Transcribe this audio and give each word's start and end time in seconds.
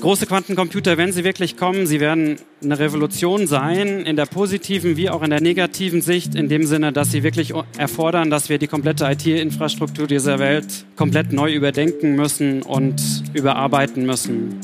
Große 0.00 0.26
Quantencomputer, 0.26 0.98
wenn 0.98 1.12
sie 1.12 1.24
wirklich 1.24 1.56
kommen, 1.56 1.86
sie 1.86 2.00
werden 2.00 2.36
eine 2.62 2.78
Revolution 2.78 3.46
sein, 3.46 4.06
in 4.06 4.14
der 4.14 4.26
positiven 4.26 4.96
wie 4.96 5.10
auch 5.10 5.22
in 5.22 5.30
der 5.30 5.40
negativen 5.40 6.00
Sicht, 6.00 6.34
in 6.34 6.48
dem 6.48 6.64
Sinne, 6.64 6.92
dass 6.92 7.10
sie 7.10 7.22
wirklich 7.22 7.54
erfordern, 7.76 8.30
dass 8.30 8.48
wir 8.48 8.58
die 8.58 8.68
komplette 8.68 9.04
IT-Infrastruktur 9.04 10.06
dieser 10.06 10.38
Welt 10.38 10.86
komplett 10.96 11.32
neu 11.32 11.52
überdenken 11.52 12.14
müssen 12.14 12.62
und 12.62 13.02
überarbeiten 13.32 14.06
müssen. 14.06 14.60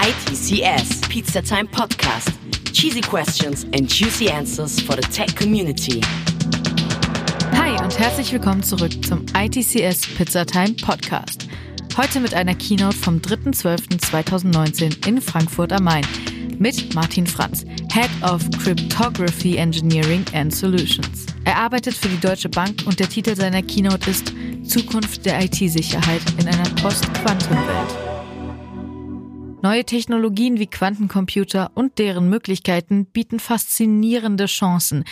ITCS, 0.00 1.00
Pizza 1.08 1.42
Time 1.42 1.66
Podcast. 1.66 2.30
Cheesy 2.72 3.00
questions 3.00 3.64
and 3.74 3.88
juicy 3.88 4.28
answers 4.28 4.80
for 4.80 4.96
the 4.96 5.08
tech 5.08 5.34
community. 5.36 6.00
Hi 7.64 7.82
und 7.82 7.98
herzlich 7.98 8.30
willkommen 8.30 8.62
zurück 8.62 8.92
zum 9.06 9.24
ITCS 9.34 10.06
Pizza 10.18 10.44
Time 10.44 10.74
Podcast. 10.82 11.48
Heute 11.96 12.20
mit 12.20 12.34
einer 12.34 12.54
Keynote 12.54 12.94
vom 12.94 13.20
3.12.2019 13.20 15.08
in 15.08 15.22
Frankfurt 15.22 15.72
am 15.72 15.84
Main 15.84 16.06
mit 16.58 16.94
Martin 16.94 17.26
Franz, 17.26 17.64
Head 17.90 18.10
of 18.22 18.42
Cryptography 18.62 19.56
Engineering 19.56 20.26
and 20.34 20.54
Solutions. 20.54 21.24
Er 21.46 21.56
arbeitet 21.56 21.94
für 21.94 22.08
die 22.08 22.20
Deutsche 22.20 22.50
Bank 22.50 22.82
und 22.84 23.00
der 23.00 23.08
Titel 23.08 23.34
seiner 23.34 23.62
Keynote 23.62 24.10
ist 24.10 24.34
Zukunft 24.64 25.24
der 25.24 25.42
IT-Sicherheit 25.42 26.20
in 26.38 26.46
einer 26.46 26.68
Post-Quantum-Welt. 26.82 27.96
Neue 29.62 29.86
Technologien 29.86 30.58
wie 30.58 30.66
Quantencomputer 30.66 31.70
und 31.74 31.98
deren 31.98 32.28
Möglichkeiten 32.28 33.06
bieten 33.06 33.40
faszinierende 33.40 34.44
Chancen, 34.44 35.04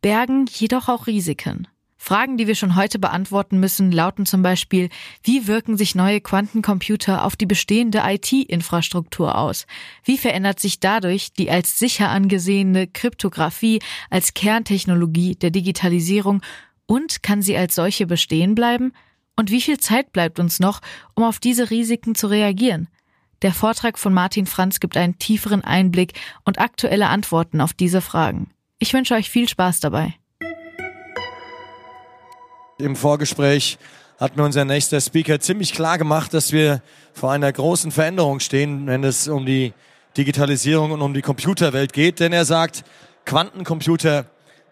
bergen 0.00 0.46
jedoch 0.46 0.88
auch 0.88 1.06
Risiken. 1.06 1.68
Fragen, 2.00 2.36
die 2.38 2.46
wir 2.46 2.54
schon 2.54 2.76
heute 2.76 3.00
beantworten 3.00 3.58
müssen, 3.58 3.90
lauten 3.90 4.24
zum 4.24 4.40
Beispiel, 4.40 4.88
wie 5.24 5.48
wirken 5.48 5.76
sich 5.76 5.96
neue 5.96 6.20
Quantencomputer 6.20 7.24
auf 7.24 7.34
die 7.34 7.44
bestehende 7.44 8.02
IT-Infrastruktur 8.04 9.36
aus? 9.36 9.66
Wie 10.04 10.16
verändert 10.16 10.60
sich 10.60 10.78
dadurch 10.78 11.32
die 11.32 11.50
als 11.50 11.78
sicher 11.78 12.08
angesehene 12.08 12.86
Kryptographie 12.86 13.80
als 14.10 14.32
Kerntechnologie 14.32 15.34
der 15.34 15.50
Digitalisierung 15.50 16.40
und 16.86 17.22
kann 17.24 17.42
sie 17.42 17.56
als 17.56 17.74
solche 17.74 18.06
bestehen 18.06 18.54
bleiben? 18.54 18.92
Und 19.36 19.50
wie 19.50 19.60
viel 19.60 19.78
Zeit 19.78 20.12
bleibt 20.12 20.38
uns 20.38 20.60
noch, 20.60 20.80
um 21.14 21.24
auf 21.24 21.40
diese 21.40 21.68
Risiken 21.68 22.14
zu 22.14 22.28
reagieren? 22.28 22.88
Der 23.42 23.52
Vortrag 23.52 23.98
von 23.98 24.14
Martin 24.14 24.46
Franz 24.46 24.80
gibt 24.80 24.96
einen 24.96 25.18
tieferen 25.18 25.62
Einblick 25.62 26.14
und 26.44 26.60
aktuelle 26.60 27.08
Antworten 27.08 27.60
auf 27.60 27.72
diese 27.72 28.00
Fragen. 28.00 28.50
Ich 28.78 28.94
wünsche 28.94 29.14
euch 29.14 29.30
viel 29.30 29.48
Spaß 29.48 29.80
dabei. 29.80 30.14
Im 32.80 32.94
Vorgespräch 32.94 33.76
hat 34.20 34.36
mir 34.36 34.44
unser 34.44 34.64
nächster 34.64 35.00
Speaker 35.00 35.40
ziemlich 35.40 35.72
klar 35.72 35.98
gemacht, 35.98 36.32
dass 36.32 36.52
wir 36.52 36.80
vor 37.12 37.32
einer 37.32 37.52
großen 37.52 37.90
Veränderung 37.90 38.38
stehen, 38.38 38.86
wenn 38.86 39.02
es 39.02 39.26
um 39.26 39.44
die 39.44 39.72
Digitalisierung 40.16 40.92
und 40.92 41.02
um 41.02 41.12
die 41.12 41.20
Computerwelt 41.20 41.92
geht. 41.92 42.20
Denn 42.20 42.32
er 42.32 42.44
sagt, 42.44 42.84
Quantencomputer 43.24 44.26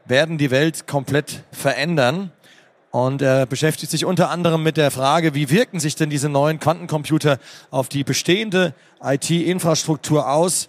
werden 0.04 0.38
die 0.38 0.52
Welt 0.52 0.86
komplett 0.86 1.42
verändern. 1.50 2.30
Und 2.92 3.22
er 3.22 3.44
beschäftigt 3.44 3.90
sich 3.90 4.04
unter 4.04 4.30
anderem 4.30 4.62
mit 4.62 4.76
der 4.76 4.92
Frage, 4.92 5.34
wie 5.34 5.50
wirken 5.50 5.80
sich 5.80 5.96
denn 5.96 6.08
diese 6.08 6.28
neuen 6.28 6.60
Quantencomputer 6.60 7.40
auf 7.72 7.88
die 7.88 8.04
bestehende 8.04 8.72
IT-Infrastruktur 9.02 10.30
aus 10.30 10.68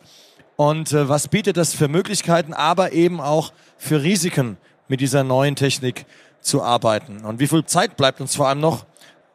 und 0.55 0.91
äh, 0.91 1.07
was 1.07 1.27
bietet 1.27 1.55
das 1.55 1.75
für 1.75 1.87
Möglichkeiten, 1.87 2.55
aber 2.55 2.93
eben 2.93 3.21
auch 3.21 3.53
für 3.77 4.01
Risiken 4.01 4.57
mit 4.87 5.01
dieser 5.01 5.23
neuen 5.23 5.55
Technik 5.55 6.05
zu 6.47 6.63
arbeiten. 6.63 7.25
Und 7.25 7.39
wie 7.39 7.47
viel 7.47 7.65
Zeit 7.65 7.97
bleibt 7.97 8.21
uns 8.21 8.35
vor 8.35 8.47
allem 8.47 8.59
noch, 8.59 8.85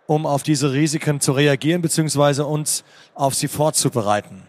um 0.06 0.26
auf 0.26 0.42
diese 0.42 0.72
Risiken 0.72 1.20
zu 1.20 1.32
reagieren 1.32 1.82
bzw. 1.82 2.42
uns 2.42 2.84
auf 3.14 3.34
sie 3.34 3.48
vorzubereiten? 3.48 4.42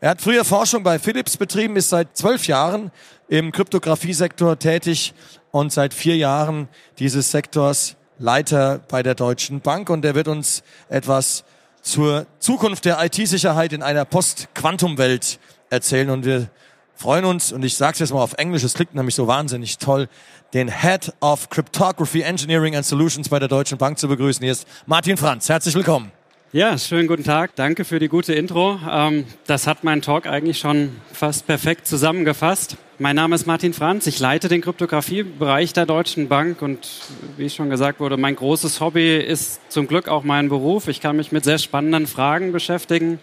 Er 0.00 0.10
hat 0.10 0.20
früher 0.20 0.44
Forschung 0.44 0.82
bei 0.82 0.98
Philips 0.98 1.36
betrieben, 1.36 1.76
ist 1.76 1.90
seit 1.90 2.16
zwölf 2.16 2.46
Jahren 2.46 2.90
im 3.28 3.52
Kryptographiesektor 3.52 4.58
tätig 4.58 5.14
und 5.50 5.72
seit 5.72 5.94
vier 5.94 6.16
Jahren 6.16 6.68
dieses 6.98 7.30
Sektors 7.30 7.96
Leiter 8.18 8.80
bei 8.88 9.02
der 9.02 9.14
Deutschen 9.14 9.60
Bank. 9.60 9.90
Und 9.90 10.04
er 10.04 10.14
wird 10.14 10.28
uns 10.28 10.62
etwas 10.88 11.44
zur 11.80 12.26
Zukunft 12.38 12.84
der 12.84 13.02
IT-Sicherheit 13.04 13.72
in 13.72 13.82
einer 13.82 14.04
Post-Quantum-Welt 14.04 15.38
erzählen. 15.70 16.10
Und 16.10 16.24
wir 16.24 16.48
freuen 16.94 17.24
uns, 17.24 17.52
und 17.52 17.64
ich 17.64 17.76
sage 17.76 17.94
es 17.94 17.98
jetzt 17.98 18.12
mal 18.12 18.22
auf 18.22 18.34
Englisch, 18.34 18.62
es 18.62 18.74
klingt 18.74 18.94
nämlich 18.94 19.14
so 19.14 19.26
wahnsinnig 19.26 19.78
toll, 19.78 20.08
den 20.52 20.68
Head 20.68 21.12
of 21.20 21.50
Cryptography 21.50 22.22
Engineering 22.22 22.76
and 22.76 22.86
Solutions 22.86 23.28
bei 23.28 23.38
der 23.38 23.48
Deutschen 23.48 23.78
Bank 23.78 23.98
zu 23.98 24.08
begrüßen. 24.08 24.42
Hier 24.42 24.52
ist 24.52 24.66
Martin 24.86 25.16
Franz. 25.16 25.48
Herzlich 25.48 25.74
willkommen. 25.74 26.12
Ja, 26.52 26.78
schönen 26.78 27.08
guten 27.08 27.24
Tag. 27.24 27.56
Danke 27.56 27.84
für 27.84 27.98
die 27.98 28.06
gute 28.06 28.32
Intro. 28.32 28.78
Ähm, 28.88 29.24
das 29.44 29.66
hat 29.66 29.82
mein 29.82 30.02
Talk 30.02 30.28
eigentlich 30.28 30.60
schon 30.60 30.90
fast 31.12 31.48
perfekt 31.48 31.88
zusammengefasst. 31.88 32.76
Mein 33.00 33.16
Name 33.16 33.34
ist 33.34 33.44
Martin 33.44 33.72
Franz. 33.72 34.06
Ich 34.06 34.20
leite 34.20 34.46
den 34.46 34.60
Kryptografiebereich 34.60 35.72
der 35.72 35.84
Deutschen 35.84 36.28
Bank 36.28 36.62
und 36.62 36.88
wie 37.36 37.50
schon 37.50 37.70
gesagt 37.70 37.98
wurde, 37.98 38.16
mein 38.16 38.36
großes 38.36 38.80
Hobby 38.80 39.16
ist 39.16 39.68
zum 39.68 39.88
Glück 39.88 40.06
auch 40.06 40.22
mein 40.22 40.48
Beruf. 40.48 40.86
Ich 40.86 41.00
kann 41.00 41.16
mich 41.16 41.32
mit 41.32 41.42
sehr 41.42 41.58
spannenden 41.58 42.06
Fragen 42.06 42.52
beschäftigen. 42.52 43.18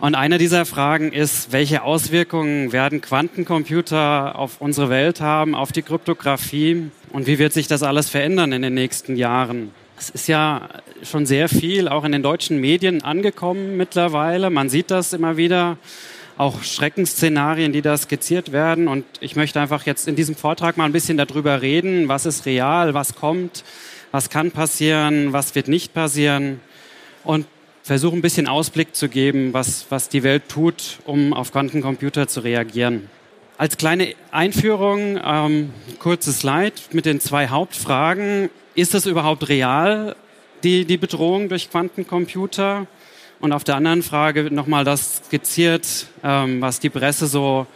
Und 0.00 0.14
eine 0.14 0.38
dieser 0.38 0.64
Fragen 0.64 1.12
ist, 1.12 1.50
welche 1.50 1.82
Auswirkungen 1.82 2.70
werden 2.70 3.00
Quantencomputer 3.00 4.38
auf 4.38 4.60
unsere 4.60 4.90
Welt 4.90 5.20
haben, 5.20 5.56
auf 5.56 5.72
die 5.72 5.82
Kryptographie 5.82 6.90
und 7.12 7.26
wie 7.26 7.40
wird 7.40 7.52
sich 7.52 7.66
das 7.66 7.82
alles 7.82 8.08
verändern 8.08 8.52
in 8.52 8.62
den 8.62 8.74
nächsten 8.74 9.16
Jahren? 9.16 9.72
Es 9.98 10.10
ist 10.10 10.28
ja 10.28 10.68
schon 11.02 11.26
sehr 11.26 11.48
viel 11.48 11.88
auch 11.88 12.04
in 12.04 12.12
den 12.12 12.22
deutschen 12.22 12.60
Medien 12.60 13.02
angekommen 13.02 13.76
mittlerweile. 13.76 14.50
Man 14.50 14.68
sieht 14.68 14.92
das 14.92 15.12
immer 15.12 15.36
wieder, 15.36 15.78
auch 16.36 16.62
Schreckensszenarien, 16.62 17.72
die 17.72 17.82
da 17.82 17.96
skizziert 17.96 18.52
werden. 18.52 18.86
Und 18.86 19.04
ich 19.18 19.34
möchte 19.34 19.60
einfach 19.60 19.84
jetzt 19.84 20.06
in 20.06 20.14
diesem 20.14 20.36
Vortrag 20.36 20.76
mal 20.76 20.84
ein 20.84 20.92
bisschen 20.92 21.16
darüber 21.16 21.60
reden, 21.60 22.06
was 22.06 22.24
ist 22.24 22.46
real, 22.46 22.94
was 22.94 23.16
kommt, 23.16 23.64
was 24.12 24.30
kann 24.30 24.52
passieren, 24.52 25.32
was 25.32 25.56
wird 25.56 25.66
nicht 25.66 25.92
passieren. 25.92 26.60
Und 27.24 27.46
versuche 27.88 28.14
ein 28.14 28.20
bisschen 28.20 28.46
Ausblick 28.48 28.94
zu 28.94 29.08
geben, 29.08 29.54
was, 29.54 29.86
was 29.88 30.10
die 30.10 30.22
Welt 30.22 30.50
tut, 30.50 30.98
um 31.06 31.32
auf 31.32 31.52
Quantencomputer 31.52 32.28
zu 32.28 32.40
reagieren. 32.40 33.08
Als 33.56 33.78
kleine 33.78 34.14
Einführung, 34.30 35.18
ähm, 35.24 35.70
kurzes 35.98 36.40
Slide 36.40 36.74
mit 36.92 37.06
den 37.06 37.18
zwei 37.18 37.48
Hauptfragen. 37.48 38.50
Ist 38.74 38.94
es 38.94 39.06
überhaupt 39.06 39.48
real, 39.48 40.16
die, 40.62 40.84
die 40.84 40.98
Bedrohung 40.98 41.48
durch 41.48 41.70
Quantencomputer? 41.70 42.86
Und 43.40 43.52
auf 43.52 43.64
der 43.64 43.76
anderen 43.76 44.02
Frage 44.02 44.50
nochmal 44.54 44.84
das 44.84 45.22
skizziert, 45.24 46.08
ähm, 46.22 46.60
was 46.60 46.80
die 46.80 46.90
Presse 46.90 47.26
so 47.26 47.66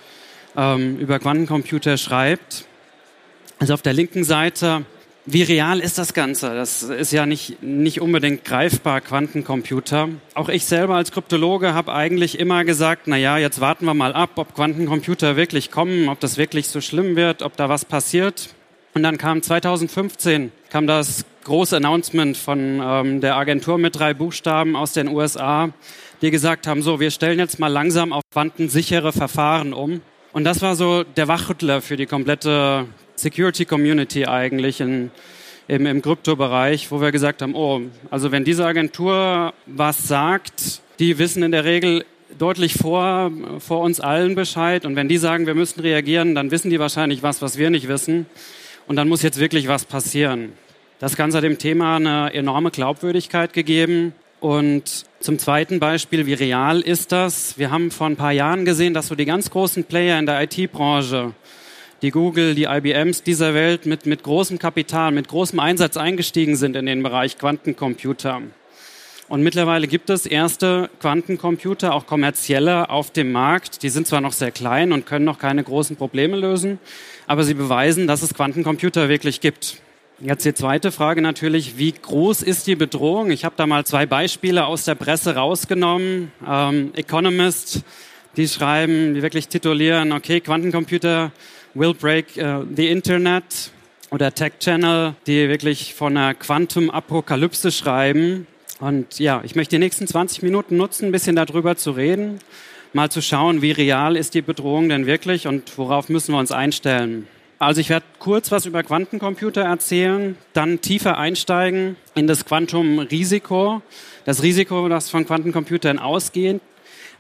ähm, 0.58 0.98
über 0.98 1.20
Quantencomputer 1.20 1.96
schreibt. 1.96 2.66
Also 3.58 3.72
auf 3.72 3.80
der 3.80 3.94
linken 3.94 4.24
Seite 4.24 4.84
wie 5.24 5.42
real 5.42 5.78
ist 5.78 5.98
das 5.98 6.14
Ganze? 6.14 6.54
Das 6.54 6.82
ist 6.82 7.12
ja 7.12 7.26
nicht, 7.26 7.62
nicht 7.62 8.00
unbedingt 8.00 8.44
greifbar, 8.44 9.00
Quantencomputer. 9.00 10.08
Auch 10.34 10.48
ich 10.48 10.64
selber 10.64 10.96
als 10.96 11.12
Kryptologe 11.12 11.74
habe 11.74 11.92
eigentlich 11.92 12.40
immer 12.40 12.64
gesagt, 12.64 13.02
na 13.06 13.16
ja, 13.16 13.38
jetzt 13.38 13.60
warten 13.60 13.84
wir 13.84 13.94
mal 13.94 14.14
ab, 14.14 14.30
ob 14.36 14.54
Quantencomputer 14.54 15.36
wirklich 15.36 15.70
kommen, 15.70 16.08
ob 16.08 16.18
das 16.18 16.38
wirklich 16.38 16.68
so 16.68 16.80
schlimm 16.80 17.14
wird, 17.14 17.42
ob 17.42 17.56
da 17.56 17.68
was 17.68 17.84
passiert. 17.84 18.48
Und 18.94 19.04
dann 19.04 19.16
kam 19.16 19.42
2015, 19.42 20.50
kam 20.70 20.86
das 20.86 21.24
große 21.44 21.76
Announcement 21.76 22.36
von 22.36 22.80
ähm, 22.84 23.20
der 23.20 23.36
Agentur 23.36 23.78
mit 23.78 23.98
drei 23.98 24.14
Buchstaben 24.14 24.76
aus 24.76 24.92
den 24.92 25.08
USA, 25.08 25.70
die 26.20 26.30
gesagt 26.30 26.66
haben, 26.66 26.82
so, 26.82 27.00
wir 27.00 27.10
stellen 27.10 27.38
jetzt 27.38 27.58
mal 27.58 27.68
langsam 27.68 28.12
auf 28.12 28.22
quantensichere 28.32 29.12
Verfahren 29.12 29.72
um. 29.72 30.02
Und 30.32 30.44
das 30.44 30.62
war 30.62 30.76
so 30.76 31.04
der 31.04 31.28
Wachrüttler 31.28 31.80
für 31.80 31.96
die 31.96 32.06
komplette 32.06 32.86
Security 33.22 33.64
Community 33.64 34.26
eigentlich 34.26 34.80
in, 34.80 35.10
im, 35.68 35.86
im 35.86 36.02
Kryptobereich, 36.02 36.90
wo 36.90 37.00
wir 37.00 37.12
gesagt 37.12 37.40
haben, 37.40 37.54
oh, 37.54 37.80
also 38.10 38.32
wenn 38.32 38.44
diese 38.44 38.66
Agentur 38.66 39.54
was 39.66 40.08
sagt, 40.08 40.82
die 40.98 41.18
wissen 41.18 41.42
in 41.42 41.52
der 41.52 41.64
Regel 41.64 42.04
deutlich 42.38 42.74
vor, 42.74 43.30
vor 43.58 43.80
uns 43.80 44.00
allen 44.00 44.34
Bescheid. 44.34 44.84
Und 44.84 44.96
wenn 44.96 45.08
die 45.08 45.18
sagen, 45.18 45.46
wir 45.46 45.54
müssen 45.54 45.80
reagieren, 45.80 46.34
dann 46.34 46.50
wissen 46.50 46.70
die 46.70 46.78
wahrscheinlich 46.78 47.22
was, 47.22 47.42
was 47.42 47.58
wir 47.58 47.70
nicht 47.70 47.88
wissen. 47.88 48.26
Und 48.86 48.96
dann 48.96 49.08
muss 49.08 49.22
jetzt 49.22 49.38
wirklich 49.38 49.68
was 49.68 49.84
passieren. 49.84 50.52
Das 50.98 51.16
Ganze 51.16 51.38
hat 51.38 51.44
dem 51.44 51.58
Thema 51.58 51.96
eine 51.96 52.32
enorme 52.34 52.70
Glaubwürdigkeit 52.70 53.52
gegeben. 53.52 54.14
Und 54.40 55.04
zum 55.20 55.38
zweiten 55.38 55.78
Beispiel, 55.78 56.26
wie 56.26 56.34
real 56.34 56.80
ist 56.80 57.12
das? 57.12 57.58
Wir 57.58 57.70
haben 57.70 57.92
vor 57.92 58.08
ein 58.08 58.16
paar 58.16 58.32
Jahren 58.32 58.64
gesehen, 58.64 58.94
dass 58.94 59.06
so 59.06 59.14
die 59.14 59.24
ganz 59.24 59.50
großen 59.50 59.84
Player 59.84 60.18
in 60.18 60.26
der 60.26 60.42
IT-Branche 60.42 61.32
die 62.02 62.10
Google, 62.10 62.56
die 62.56 62.64
IBMs 62.64 63.22
dieser 63.22 63.54
Welt 63.54 63.86
mit, 63.86 64.06
mit 64.06 64.24
großem 64.24 64.58
Kapital, 64.58 65.12
mit 65.12 65.28
großem 65.28 65.60
Einsatz 65.60 65.96
eingestiegen 65.96 66.56
sind 66.56 66.74
in 66.74 66.86
den 66.86 67.02
Bereich 67.02 67.38
Quantencomputer. 67.38 68.42
Und 69.28 69.42
mittlerweile 69.42 69.86
gibt 69.86 70.10
es 70.10 70.26
erste 70.26 70.90
Quantencomputer, 71.00 71.94
auch 71.94 72.06
kommerzielle, 72.06 72.90
auf 72.90 73.12
dem 73.12 73.30
Markt. 73.30 73.84
Die 73.84 73.88
sind 73.88 74.08
zwar 74.08 74.20
noch 74.20 74.32
sehr 74.32 74.50
klein 74.50 74.92
und 74.92 75.06
können 75.06 75.24
noch 75.24 75.38
keine 75.38 75.62
großen 75.62 75.94
Probleme 75.94 76.36
lösen, 76.36 76.80
aber 77.28 77.44
sie 77.44 77.54
beweisen, 77.54 78.08
dass 78.08 78.22
es 78.22 78.34
Quantencomputer 78.34 79.08
wirklich 79.08 79.40
gibt. 79.40 79.76
Jetzt 80.18 80.44
die 80.44 80.54
zweite 80.54 80.90
Frage 80.90 81.22
natürlich, 81.22 81.78
wie 81.78 81.92
groß 81.92 82.42
ist 82.42 82.66
die 82.66 82.76
Bedrohung? 82.76 83.30
Ich 83.30 83.44
habe 83.44 83.54
da 83.56 83.66
mal 83.66 83.86
zwei 83.86 84.06
Beispiele 84.06 84.66
aus 84.66 84.84
der 84.84 84.96
Presse 84.96 85.36
rausgenommen. 85.36 86.32
Ähm, 86.46 86.92
Economist, 86.94 87.82
die 88.36 88.48
schreiben, 88.48 89.14
die 89.14 89.22
wirklich 89.22 89.48
titulieren, 89.48 90.12
okay, 90.12 90.40
Quantencomputer 90.40 91.32
will 91.74 91.94
break 91.94 92.36
uh, 92.38 92.64
the 92.74 92.88
Internet. 92.88 93.70
Oder 94.10 94.34
Tech 94.34 94.58
Channel, 94.58 95.14
die 95.26 95.48
wirklich 95.48 95.94
von 95.94 96.14
einer 96.14 96.34
Quantum-Apokalypse 96.34 97.72
schreiben. 97.72 98.46
Und 98.78 99.18
ja, 99.18 99.40
ich 99.42 99.54
möchte 99.54 99.76
die 99.76 99.78
nächsten 99.78 100.06
20 100.06 100.42
Minuten 100.42 100.76
nutzen, 100.76 101.06
ein 101.06 101.12
bisschen 101.12 101.34
darüber 101.34 101.76
zu 101.76 101.92
reden, 101.92 102.38
mal 102.92 103.10
zu 103.10 103.22
schauen, 103.22 103.62
wie 103.62 103.70
real 103.70 104.16
ist 104.16 104.34
die 104.34 104.42
Bedrohung 104.42 104.90
denn 104.90 105.06
wirklich 105.06 105.46
und 105.46 105.78
worauf 105.78 106.10
müssen 106.10 106.32
wir 106.32 106.38
uns 106.38 106.52
einstellen. 106.52 107.26
Also 107.58 107.80
ich 107.80 107.88
werde 107.88 108.04
kurz 108.18 108.50
was 108.50 108.66
über 108.66 108.82
Quantencomputer 108.82 109.62
erzählen, 109.62 110.36
dann 110.52 110.80
tiefer 110.80 111.16
einsteigen 111.16 111.96
in 112.14 112.26
das 112.26 112.44
Quantumrisiko, 112.44 113.80
das 114.24 114.42
Risiko, 114.42 114.88
das 114.88 115.08
von 115.08 115.24
Quantencomputern 115.24 115.98
ausgeht, 115.98 116.60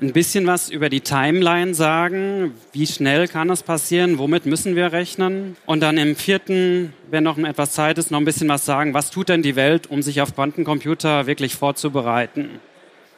ein 0.02 0.12
bisschen 0.12 0.46
was 0.46 0.70
über 0.70 0.88
die 0.88 1.00
Timeline 1.00 1.74
sagen, 1.74 2.54
wie 2.72 2.86
schnell 2.86 3.28
kann 3.28 3.48
das 3.48 3.62
passieren, 3.62 4.18
womit 4.18 4.46
müssen 4.46 4.76
wir 4.76 4.92
rechnen 4.92 5.56
und 5.66 5.80
dann 5.80 5.96
im 5.98 6.16
vierten, 6.16 6.92
wenn 7.10 7.24
noch 7.24 7.38
etwas 7.38 7.72
Zeit 7.72 7.98
ist, 7.98 8.10
noch 8.10 8.18
ein 8.18 8.24
bisschen 8.24 8.48
was 8.48 8.64
sagen, 8.64 8.94
was 8.94 9.10
tut 9.10 9.28
denn 9.28 9.42
die 9.42 9.56
Welt, 9.56 9.88
um 9.88 10.02
sich 10.02 10.20
auf 10.20 10.34
Quantencomputer 10.34 11.26
wirklich 11.26 11.54
vorzubereiten. 11.54 12.50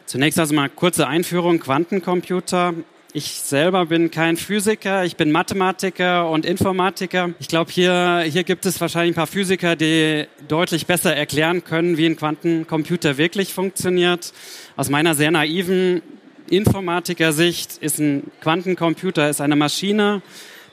Zunächst 0.07 0.39
also 0.39 0.55
mal 0.55 0.69
kurze 0.69 1.07
Einführung, 1.07 1.59
Quantencomputer. 1.61 2.75
Ich 3.17 3.27
selber 3.27 3.87
bin 3.87 4.11
kein 4.11 4.37
Physiker, 4.37 5.05
ich 5.05 5.17
bin 5.17 5.31
Mathematiker 5.31 6.29
und 6.29 6.45
Informatiker. 6.45 7.31
Ich 7.39 7.49
glaube, 7.49 7.71
hier, 7.71 8.25
hier 8.27 8.43
gibt 8.43 8.67
es 8.67 8.81
wahrscheinlich 8.81 9.13
ein 9.13 9.15
paar 9.15 9.29
Physiker, 9.29 9.77
die 9.77 10.27
deutlich 10.49 10.87
besser 10.87 11.15
erklären 11.15 11.63
können, 11.63 11.97
wie 11.97 12.07
ein 12.07 12.17
Quantencomputer 12.17 13.17
wirklich 13.17 13.55
funktioniert. 13.55 14.33
Aus 14.77 14.91
meiner 14.91 15.15
sehr 15.15 15.31
naiven 15.31 16.03
Informatiker-Sicht 16.51 17.79
ist 17.79 17.99
ein 17.99 18.31
Quantencomputer 18.41 19.29
ist 19.29 19.41
eine 19.41 19.57
Maschine, 19.57 20.23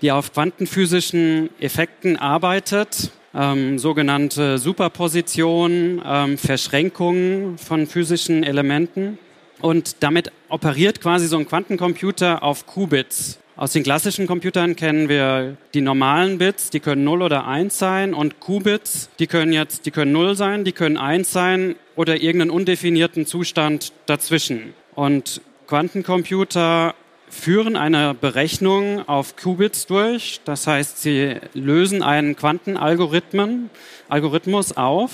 die 0.01 0.11
auf 0.11 0.33
quantenphysischen 0.33 1.49
Effekten 1.59 2.17
arbeitet, 2.17 3.11
ähm, 3.33 3.79
sogenannte 3.79 4.57
Superposition, 4.57 6.01
ähm, 6.05 6.37
Verschränkungen 6.37 7.57
von 7.57 7.87
physischen 7.87 8.43
Elementen. 8.43 9.17
Und 9.61 9.97
damit 10.01 10.31
operiert 10.49 11.01
quasi 11.01 11.27
so 11.27 11.37
ein 11.37 11.47
Quantencomputer 11.47 12.43
auf 12.43 12.65
Qubits. 12.65 13.37
Aus 13.55 13.73
den 13.73 13.83
klassischen 13.83 14.25
Computern 14.25 14.75
kennen 14.75 15.07
wir 15.07 15.55
die 15.75 15.81
normalen 15.81 16.39
Bits, 16.39 16.71
die 16.71 16.79
können 16.79 17.03
0 17.03 17.21
oder 17.21 17.45
1 17.45 17.77
sein 17.77 18.15
und 18.15 18.39
Qubits, 18.39 19.09
die 19.19 19.27
können 19.27 19.53
jetzt, 19.53 19.85
die 19.85 19.91
können 19.91 20.11
0 20.11 20.35
sein, 20.35 20.63
die 20.63 20.71
können 20.71 20.97
1 20.97 21.31
sein 21.31 21.75
oder 21.95 22.21
irgendeinen 22.21 22.49
undefinierten 22.49 23.27
Zustand 23.27 23.93
dazwischen. 24.07 24.73
Und 24.95 25.41
Quantencomputer 25.71 26.95
führen 27.29 27.77
eine 27.77 28.13
Berechnung 28.13 29.07
auf 29.07 29.37
Qubits 29.37 29.87
durch. 29.87 30.41
Das 30.43 30.67
heißt, 30.67 31.01
sie 31.01 31.37
lösen 31.53 32.03
einen 32.03 32.35
Quantenalgorithmen, 32.35 33.69
Algorithmus 34.09 34.75
auf 34.75 35.11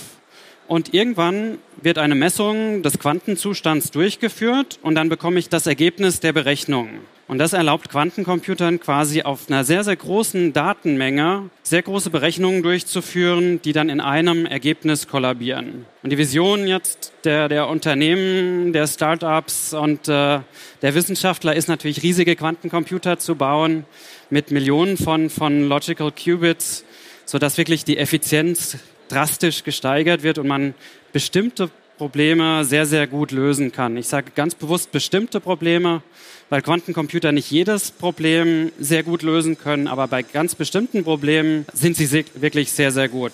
und 0.67 0.95
irgendwann 0.95 1.59
wird 1.79 1.99
eine 1.99 2.15
Messung 2.15 2.81
des 2.81 2.97
Quantenzustands 2.97 3.91
durchgeführt 3.91 4.79
und 4.81 4.95
dann 4.95 5.09
bekomme 5.09 5.37
ich 5.37 5.47
das 5.47 5.67
Ergebnis 5.67 6.21
der 6.21 6.33
Berechnung. 6.33 6.89
Und 7.27 7.39
das 7.39 7.51
erlaubt 7.51 7.89
Quantencomputern 7.89 8.79
quasi 8.79 9.23
auf 9.23 9.49
einer 9.49 9.65
sehr, 9.65 9.83
sehr 9.83 9.97
großen 9.97 10.53
Datenmenge 10.53 11.49
sehr 11.61 11.81
große 11.81 12.09
Berechnungen 12.09 12.63
durchzuführen, 12.63 13.61
die 13.61 13.73
dann 13.73 13.89
in 13.89 13.99
einem 13.99 14.45
Ergebnis 14.45 15.09
kollabieren. 15.09 15.85
Und 16.01 16.11
die 16.11 16.17
Vision 16.17 16.65
jetzt 16.65 17.11
der, 17.25 17.49
der 17.49 17.67
Unternehmen, 17.67 18.71
der 18.71 18.87
Startups 18.87 19.73
und 19.73 20.07
äh, 20.07 20.39
der 20.81 20.95
Wissenschaftler 20.95 21.53
ist 21.53 21.67
natürlich 21.67 22.03
riesige 22.03 22.37
Quantencomputer 22.37 23.19
zu 23.19 23.35
bauen 23.35 23.85
mit 24.29 24.51
Millionen 24.51 24.95
von, 24.95 25.29
von 25.29 25.67
Logical 25.67 26.13
Qubits, 26.13 26.85
sodass 27.25 27.57
wirklich 27.57 27.83
die 27.83 27.97
Effizienz 27.97 28.77
drastisch 29.09 29.65
gesteigert 29.65 30.23
wird 30.23 30.37
und 30.37 30.47
man 30.47 30.73
bestimmte 31.11 31.69
Probleme 31.97 32.63
sehr, 32.63 32.85
sehr 32.85 33.07
gut 33.07 33.31
lösen 33.31 33.71
kann. 33.73 33.97
Ich 33.97 34.07
sage 34.07 34.31
ganz 34.35 34.55
bewusst 34.55 34.91
bestimmte 34.91 35.41
Probleme, 35.41 36.03
weil 36.49 36.61
Quantencomputer 36.61 37.31
nicht 37.31 37.51
jedes 37.51 37.91
Problem 37.91 38.71
sehr 38.79 39.03
gut 39.03 39.21
lösen 39.21 39.57
können, 39.57 39.87
aber 39.87 40.07
bei 40.07 40.23
ganz 40.23 40.55
bestimmten 40.55 41.03
Problemen 41.03 41.65
sind 41.73 41.97
sie 41.97 42.25
wirklich 42.35 42.71
sehr, 42.71 42.91
sehr 42.91 43.09
gut. 43.09 43.33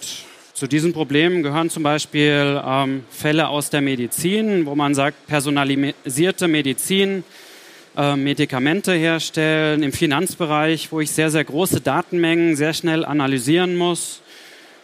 Zu 0.54 0.68
diesen 0.68 0.94
Problemen 0.94 1.44
gehören 1.44 1.70
zum 1.70 1.84
Beispiel 1.84 2.62
ähm, 2.66 3.04
Fälle 3.10 3.48
aus 3.48 3.70
der 3.70 3.82
Medizin, 3.82 4.66
wo 4.66 4.76
man 4.76 4.94
sagt, 4.94 5.28
personalisierte 5.28 6.48
Medizin, 6.48 7.24
äh, 7.98 8.16
Medikamente 8.16 8.94
herstellen, 8.94 9.84
im 9.84 9.92
Finanzbereich, 9.92 10.92
wo 10.92 11.00
ich 11.00 11.12
sehr, 11.12 11.32
sehr 11.32 11.44
große 11.44 11.82
Datenmengen 11.82 12.56
sehr 12.56 12.74
schnell 12.74 13.04
analysieren 13.04 13.76
muss 13.76 14.22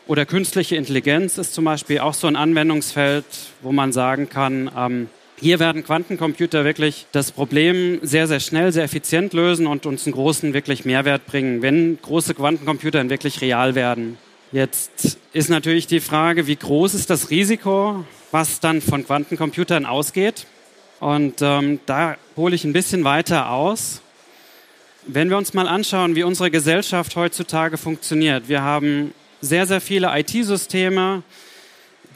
oder 0.08 0.26
künstliche 0.26 0.76
Intelligenz 0.76 1.38
ist 1.38 1.54
zum 1.54 1.66
Beispiel 1.66 2.00
auch 2.00 2.16
so 2.16 2.26
ein 2.26 2.36
Anwendungsfeld, 2.36 3.26
wo 3.62 3.72
man 3.72 3.92
sagen 3.92 4.28
kann, 4.28 4.72
ähm, 4.76 5.08
hier 5.42 5.60
werden 5.60 5.84
Quantencomputer 5.84 6.66
wirklich 6.66 7.06
das 7.12 7.32
Problem 7.32 8.00
sehr, 8.02 8.28
sehr 8.28 8.40
schnell, 8.40 8.72
sehr 8.72 8.84
effizient 8.84 9.34
lösen 9.34 9.68
und 9.68 9.86
uns 9.86 10.06
einen 10.06 10.14
großen 10.14 10.54
wirklich 10.54 10.86
Mehrwert 10.86 11.26
bringen, 11.26 11.62
wenn 11.62 11.98
große 12.02 12.34
Quantencomputer 12.34 12.98
dann 12.98 13.10
wirklich 13.10 13.42
real 13.42 13.76
werden. 13.76 14.18
Jetzt 14.52 15.20
ist 15.32 15.50
natürlich 15.50 15.88
die 15.88 16.00
Frage, 16.00 16.48
wie 16.48 16.56
groß 16.56 16.94
ist 16.94 17.10
das 17.10 17.30
Risiko, 17.30 18.04
was 18.32 18.60
dann 18.60 18.82
von 18.82 19.06
Quantencomputern 19.06 19.86
ausgeht? 19.86 20.48
Und 21.00 21.42
ähm, 21.42 21.80
da 21.86 22.18
hole 22.36 22.56
ich 22.56 22.66
ein 22.66 22.74
bisschen 22.74 23.04
weiter 23.04 23.52
aus. 23.52 24.02
Wenn 25.06 25.30
wir 25.30 25.38
uns 25.38 25.54
mal 25.54 25.68
anschauen, 25.68 26.16
wie 26.16 26.24
unsere 26.24 26.52
Gesellschaft 26.52 27.16
heutzutage 27.16 27.78
funktioniert, 27.78 28.50
wir 28.50 28.62
haben 28.62 29.14
sehr, 29.40 29.66
sehr 29.66 29.80
viele 29.80 30.12
IT-Systeme, 30.20 31.24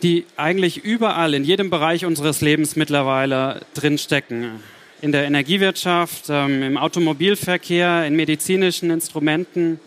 die 0.03 0.25
eigentlich 0.35 0.83
überall 0.83 1.33
in 1.33 1.45
jedem 1.45 1.69
Bereich 1.69 2.05
unseres 2.05 2.41
Lebens 2.41 2.75
mittlerweile 2.75 3.61
drinstecken. 3.73 4.59
In 5.01 5.13
der 5.13 5.23
Energiewirtschaft, 5.23 6.25
ähm, 6.29 6.61
im 6.61 6.77
Automobilverkehr, 6.77 8.05
in 8.05 8.15
medizinischen 8.15 8.91
Instrumenten. 8.91 9.79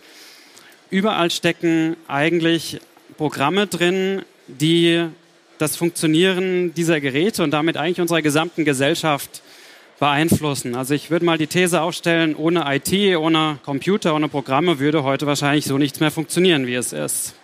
Überall 0.89 1.29
stecken 1.29 1.95
eigentlich 2.07 2.79
Programme 3.17 3.67
drin, 3.67 4.23
die 4.47 5.05
das 5.59 5.75
Funktionieren 5.75 6.73
dieser 6.73 6.99
Geräte 6.99 7.43
und 7.43 7.51
damit 7.51 7.77
eigentlich 7.77 8.01
unserer 8.01 8.21
gesamten 8.21 8.65
Gesellschaft 8.65 9.41
beeinflussen. 9.99 10.75
Also 10.75 10.93
ich 10.93 11.09
würde 11.09 11.25
mal 11.25 11.37
die 11.37 11.47
These 11.47 11.81
aufstellen, 11.81 12.35
ohne 12.35 12.65
IT, 12.67 13.17
ohne 13.17 13.59
Computer, 13.65 14.13
ohne 14.13 14.29
Programme 14.29 14.79
würde 14.79 15.03
heute 15.03 15.25
wahrscheinlich 15.25 15.65
so 15.65 15.77
nichts 15.77 15.99
mehr 15.99 16.11
funktionieren, 16.11 16.67
wie 16.67 16.75
es 16.75 16.93
ist. 16.93 17.36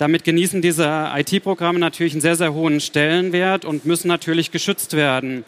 Damit 0.00 0.24
genießen 0.24 0.62
diese 0.62 1.10
IT-Programme 1.14 1.78
natürlich 1.78 2.14
einen 2.14 2.22
sehr, 2.22 2.34
sehr 2.34 2.54
hohen 2.54 2.80
Stellenwert 2.80 3.66
und 3.66 3.84
müssen 3.84 4.08
natürlich 4.08 4.50
geschützt 4.50 4.94
werden. 4.94 5.44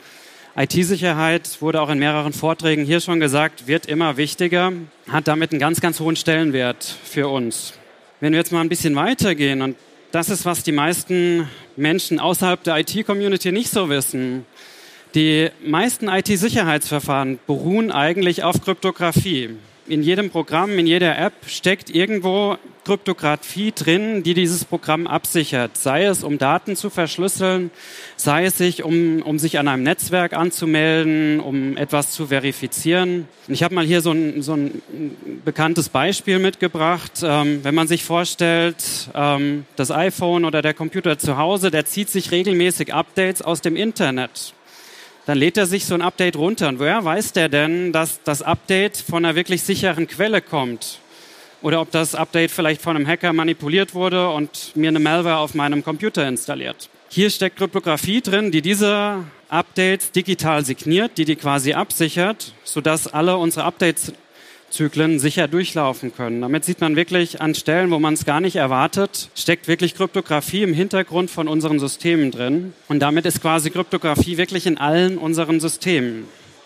IT-Sicherheit 0.54 1.62
wurde 1.62 1.80
auch 1.80 1.88
in 1.88 1.98
mehreren 1.98 2.34
Vorträgen 2.34 2.84
hier 2.84 3.00
schon 3.00 3.18
gesagt, 3.18 3.66
wird 3.66 3.86
immer 3.86 4.18
wichtiger, 4.18 4.74
hat 5.08 5.26
damit 5.26 5.52
einen 5.52 5.58
ganz, 5.58 5.80
ganz 5.80 6.00
hohen 6.00 6.16
Stellenwert 6.16 6.84
für 7.02 7.28
uns. 7.28 7.72
Wenn 8.20 8.32
wir 8.32 8.40
jetzt 8.40 8.52
mal 8.52 8.60
ein 8.60 8.68
bisschen 8.68 8.94
weitergehen, 8.94 9.62
und 9.62 9.78
das 10.10 10.28
ist, 10.28 10.44
was 10.44 10.62
die 10.62 10.72
meisten 10.72 11.48
Menschen 11.76 12.20
außerhalb 12.20 12.62
der 12.62 12.76
IT-Community 12.76 13.52
nicht 13.52 13.70
so 13.70 13.88
wissen, 13.88 14.44
die 15.14 15.48
meisten 15.64 16.08
IT-Sicherheitsverfahren 16.08 17.38
beruhen 17.46 17.90
eigentlich 17.90 18.44
auf 18.44 18.62
Kryptographie. 18.62 19.56
In 19.88 20.02
jedem 20.02 20.28
Programm, 20.28 20.78
in 20.78 20.86
jeder 20.86 21.18
App 21.18 21.32
steckt 21.46 21.88
irgendwo 21.88 22.58
Kryptographie 22.84 23.72
drin, 23.72 24.22
die 24.22 24.34
dieses 24.34 24.64
Programm 24.64 25.06
absichert. 25.06 25.76
Sei 25.76 26.04
es, 26.04 26.24
um 26.24 26.38
Daten 26.38 26.76
zu 26.76 26.90
verschlüsseln, 26.90 27.70
sei 28.16 28.44
es 28.46 28.58
sich, 28.58 28.82
um, 28.82 29.22
um 29.22 29.38
sich 29.38 29.58
an 29.58 29.68
einem 29.68 29.82
Netzwerk 29.82 30.32
anzumelden, 30.32 31.40
um 31.40 31.76
etwas 31.76 32.12
zu 32.12 32.26
verifizieren. 32.26 33.28
Ich 33.48 33.62
habe 33.62 33.74
mal 33.74 33.84
hier 33.84 34.00
so 34.00 34.12
ein, 34.12 34.42
so 34.42 34.54
ein 34.54 34.82
bekanntes 35.44 35.88
Beispiel 35.88 36.38
mitgebracht. 36.38 37.20
Ähm, 37.22 37.60
wenn 37.62 37.74
man 37.74 37.86
sich 37.86 38.04
vorstellt, 38.04 38.76
ähm, 39.14 39.64
das 39.76 39.90
iPhone 39.90 40.44
oder 40.44 40.62
der 40.62 40.74
Computer 40.74 41.18
zu 41.18 41.36
Hause, 41.36 41.70
der 41.70 41.84
zieht 41.84 42.10
sich 42.10 42.30
regelmäßig 42.30 42.92
Updates 42.92 43.42
aus 43.42 43.60
dem 43.60 43.76
Internet 43.76 44.54
dann 45.24 45.38
lädt 45.38 45.56
er 45.56 45.66
sich 45.66 45.84
so 45.84 45.94
ein 45.94 46.02
Update 46.02 46.36
runter. 46.36 46.68
Und 46.68 46.80
woher 46.80 47.04
weiß 47.04 47.32
der 47.32 47.48
denn, 47.48 47.92
dass 47.92 48.22
das 48.24 48.42
Update 48.42 48.96
von 48.96 49.24
einer 49.24 49.36
wirklich 49.36 49.62
sicheren 49.62 50.08
Quelle 50.08 50.42
kommt? 50.42 50.98
Oder 51.62 51.80
ob 51.80 51.90
das 51.90 52.14
Update 52.14 52.50
vielleicht 52.50 52.82
von 52.82 52.96
einem 52.96 53.06
Hacker 53.06 53.32
manipuliert 53.32 53.94
wurde 53.94 54.28
und 54.28 54.72
mir 54.74 54.88
eine 54.88 55.00
Malware 55.00 55.38
auf 55.38 55.54
meinem 55.54 55.84
Computer 55.84 56.26
installiert. 56.26 56.90
Hier 57.08 57.30
steckt 57.30 57.56
Kryptographie 57.56 58.20
drin, 58.20 58.50
die 58.50 58.62
diese 58.62 59.24
Updates 59.48 60.12
digital 60.12 60.64
signiert, 60.64 61.18
die 61.18 61.24
die 61.24 61.36
quasi 61.36 61.74
absichert, 61.74 62.54
sodass 62.64 63.06
alle 63.06 63.36
unsere 63.36 63.64
Updates 63.64 64.12
Zyklen 64.72 65.18
sicher 65.18 65.48
durchlaufen 65.48 66.14
können. 66.14 66.40
Damit 66.40 66.64
sieht 66.64 66.80
man 66.80 66.96
wirklich 66.96 67.40
an 67.40 67.54
Stellen, 67.54 67.90
wo 67.90 67.98
man 67.98 68.14
es 68.14 68.24
gar 68.24 68.40
nicht 68.40 68.56
erwartet, 68.56 69.28
steckt 69.34 69.68
wirklich 69.68 69.94
Kryptographie 69.94 70.62
im 70.62 70.72
Hintergrund 70.72 71.30
von 71.30 71.46
unseren 71.46 71.78
Systemen 71.78 72.30
drin. 72.30 72.72
Und 72.88 73.00
damit 73.00 73.26
ist 73.26 73.42
quasi 73.42 73.70
Kryptographie 73.70 74.38
wirklich 74.38 74.66
in 74.66 74.78
allen 74.78 75.18
unseren 75.18 75.60
Systemen. 75.60 76.24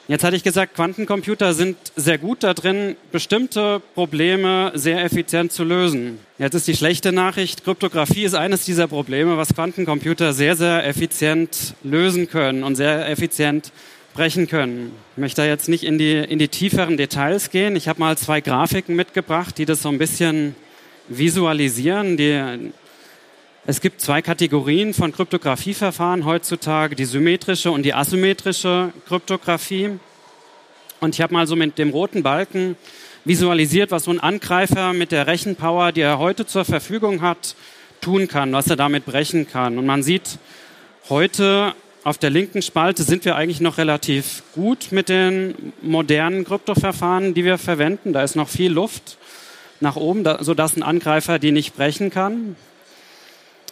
Jetzt 0.08 0.22
hatte 0.22 0.36
ich 0.36 0.44
gesagt, 0.44 0.76
Quantencomputer 0.76 1.52
sind 1.52 1.76
sehr 1.96 2.16
gut 2.16 2.44
da 2.44 2.54
drin, 2.54 2.94
bestimmte 3.10 3.82
Probleme 3.96 4.70
sehr 4.74 5.04
effizient 5.04 5.50
zu 5.50 5.64
lösen. 5.64 6.20
Jetzt 6.38 6.54
ist 6.54 6.68
die 6.68 6.76
schlechte 6.76 7.10
Nachricht, 7.10 7.64
Kryptographie 7.64 8.22
ist 8.22 8.34
eines 8.34 8.64
dieser 8.64 8.86
Probleme, 8.86 9.36
was 9.36 9.52
Quantencomputer 9.52 10.32
sehr, 10.32 10.54
sehr 10.54 10.86
effizient 10.86 11.74
lösen 11.82 12.28
können 12.28 12.62
und 12.62 12.76
sehr 12.76 13.08
effizient 13.08 13.72
brechen 14.14 14.46
können. 14.46 14.92
Ich 15.16 15.20
möchte 15.20 15.42
da 15.42 15.48
jetzt 15.48 15.68
nicht 15.68 15.82
in 15.82 15.98
die, 15.98 16.14
in 16.14 16.38
die 16.38 16.48
tieferen 16.48 16.96
Details 16.96 17.50
gehen. 17.50 17.74
Ich 17.74 17.88
habe 17.88 17.98
mal 17.98 18.16
zwei 18.16 18.40
Grafiken 18.40 18.94
mitgebracht, 18.94 19.58
die 19.58 19.64
das 19.64 19.82
so 19.82 19.88
ein 19.88 19.98
bisschen 19.98 20.54
visualisieren. 21.08 22.16
Die, 22.16 22.70
es 23.68 23.80
gibt 23.80 24.00
zwei 24.00 24.22
Kategorien 24.22 24.94
von 24.94 25.10
Kryptografieverfahren 25.10 26.24
heutzutage, 26.24 26.94
die 26.94 27.04
symmetrische 27.04 27.72
und 27.72 27.82
die 27.82 27.94
asymmetrische 27.94 28.92
Kryptographie. 29.08 29.98
Und 31.00 31.16
ich 31.16 31.20
habe 31.20 31.34
mal 31.34 31.48
so 31.48 31.56
mit 31.56 31.76
dem 31.76 31.90
roten 31.90 32.22
Balken 32.22 32.76
visualisiert, 33.24 33.90
was 33.90 34.04
so 34.04 34.12
ein 34.12 34.20
Angreifer 34.20 34.92
mit 34.92 35.10
der 35.10 35.26
Rechenpower, 35.26 35.90
die 35.90 36.02
er 36.02 36.20
heute 36.20 36.46
zur 36.46 36.64
Verfügung 36.64 37.22
hat, 37.22 37.56
tun 38.00 38.28
kann, 38.28 38.52
was 38.52 38.68
er 38.68 38.76
damit 38.76 39.04
brechen 39.04 39.48
kann. 39.48 39.78
Und 39.78 39.86
man 39.86 40.04
sieht 40.04 40.38
heute 41.08 41.74
auf 42.04 42.18
der 42.18 42.30
linken 42.30 42.62
Spalte 42.62 43.02
sind 43.02 43.24
wir 43.24 43.34
eigentlich 43.34 43.60
noch 43.60 43.78
relativ 43.78 44.44
gut 44.54 44.92
mit 44.92 45.08
den 45.08 45.72
modernen 45.82 46.44
Kryptoverfahren, 46.44 47.34
die 47.34 47.44
wir 47.44 47.58
verwenden. 47.58 48.12
Da 48.12 48.22
ist 48.22 48.36
noch 48.36 48.48
viel 48.48 48.70
Luft 48.70 49.18
nach 49.80 49.96
oben, 49.96 50.24
sodass 50.38 50.76
ein 50.76 50.84
Angreifer 50.84 51.40
die 51.40 51.50
nicht 51.50 51.74
brechen 51.74 52.10
kann. 52.10 52.54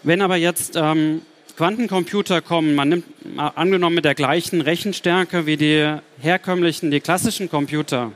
Wenn 0.07 0.21
aber 0.21 0.37
jetzt 0.37 0.77
ähm, 0.77 1.23
Quantencomputer 1.57 2.43
kommen, 2.43 2.75
man 2.75 2.91
nimmt 2.91 3.07
angenommen 3.39 3.95
mit 3.95 4.05
der 4.05 4.15
gleichen 4.15 4.61
Rechenstärke 4.61 5.47
wie 5.47 5.57
die 5.57 5.97
herkömmlichen, 6.21 6.91
die 6.91 7.01
klassischen 7.01 7.49
Computer, 7.49 8.13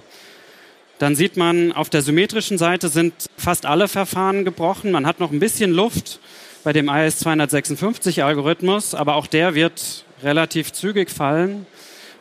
dann 0.98 1.16
sieht 1.16 1.38
man, 1.38 1.72
auf 1.72 1.88
der 1.88 2.02
symmetrischen 2.02 2.58
Seite 2.58 2.90
sind 2.90 3.14
fast 3.38 3.64
alle 3.64 3.88
Verfahren 3.88 4.44
gebrochen. 4.44 4.90
Man 4.90 5.06
hat 5.06 5.18
noch 5.18 5.32
ein 5.32 5.40
bisschen 5.40 5.72
Luft 5.72 6.20
bei 6.62 6.74
dem 6.74 6.90
IS-256-Algorithmus, 6.90 8.94
aber 8.94 9.14
auch 9.14 9.26
der 9.26 9.54
wird 9.54 10.04
relativ 10.22 10.72
zügig 10.72 11.08
fallen. 11.08 11.64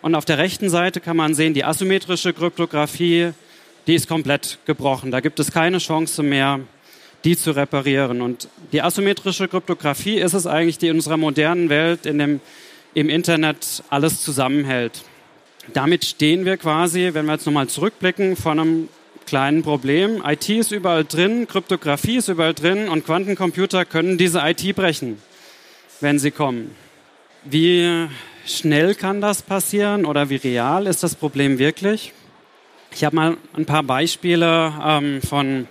Und 0.01 0.15
auf 0.15 0.24
der 0.24 0.38
rechten 0.38 0.69
Seite 0.69 1.01
kann 1.01 1.17
man 1.17 1.33
sehen, 1.33 1.53
die 1.53 1.65
asymmetrische 1.65 2.31
Kryptographie, 2.31 3.31
die 3.86 3.95
ist 3.95 4.07
komplett 4.07 4.59
gebrochen. 4.65 5.12
Da 5.12 5.19
gibt 5.19 5.41
es 5.41 5.51
keine 5.51 5.79
Chance 5.79 6.24
mehr, 6.24 6.62
die 7.24 7.38
zu 7.38 7.51
reparieren. 7.51 8.21
Und 8.21 8.50
die 8.71 8.81
asymmetrische 8.81 9.47
Kryptographie 9.47 10.17
ist 10.17 10.33
es 10.33 10.47
eigentlich, 10.47 10.77
die 10.77 10.88
in 10.88 10.95
unserer 10.95 11.17
modernen 11.17 11.69
Welt 11.69 12.05
in 12.05 12.19
dem, 12.19 12.39
im 12.93 13.09
Internet 13.09 13.83
alles 13.89 14.21
zusammenhält. 14.21 15.03
Damit 15.74 16.05
stehen 16.05 16.45
wir 16.45 16.57
quasi, 16.57 17.09
wenn 17.13 17.25
wir 17.25 17.33
jetzt 17.33 17.45
nochmal 17.45 17.67
zurückblicken, 17.67 18.36
vor 18.36 18.53
einem 18.53 18.88
kleinen 19.25 19.62
Problem. 19.62 20.24
IT 20.25 20.50
ist 20.50 20.71
überall 20.71 21.03
drin, 21.03 21.47
Kryptographie 21.47 22.17
ist 22.17 22.29
überall 22.29 22.53
drin 22.53 22.88
und 22.88 23.05
Quantencomputer 23.05 23.86
können 23.86 24.17
diese 24.17 24.39
IT 24.39 24.75
brechen, 24.75 25.21
wenn 26.00 26.17
sie 26.17 26.31
kommen. 26.31 26.75
Wie 27.43 28.07
schnell 28.45 28.95
kann 28.95 29.21
das 29.21 29.41
passieren 29.41 30.05
oder 30.05 30.29
wie 30.29 30.38
real 30.38 30.88
ist 30.88 31.03
das 31.03 31.15
Problem 31.15 31.59
wirklich? 31.59 32.13
Ich 32.91 33.03
habe 33.03 33.15
mal 33.15 33.38
ein 33.55 33.65
paar 33.65 33.83
Beispiele 33.83 34.74
ähm, 34.83 35.21
von 35.21 35.67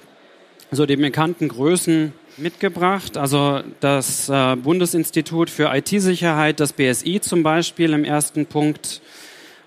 so 0.70 0.86
den 0.86 1.00
bekannten 1.00 1.48
Größen 1.48 2.12
mitgebracht. 2.36 3.16
Also 3.16 3.60
das 3.80 4.28
äh, 4.28 4.56
Bundesinstitut 4.56 5.50
für 5.50 5.74
IT-Sicherheit, 5.74 6.60
das 6.60 6.72
BSI 6.72 7.20
zum 7.20 7.42
Beispiel 7.42 7.92
im 7.92 8.04
ersten 8.04 8.46
Punkt, 8.46 9.00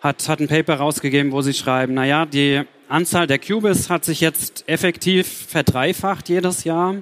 hat, 0.01 0.27
hat 0.27 0.39
ein 0.39 0.47
Paper 0.47 0.75
rausgegeben, 0.75 1.31
wo 1.31 1.41
sie 1.41 1.53
schreiben, 1.53 1.93
naja, 1.93 2.25
die 2.25 2.61
Anzahl 2.87 3.27
der 3.27 3.39
Qubits 3.39 3.89
hat 3.89 4.05
sich 4.05 4.21
jetzt 4.21 4.63
effektiv 4.67 5.27
verdreifacht 5.47 6.29
jedes 6.29 6.63
Jahr. 6.63 6.95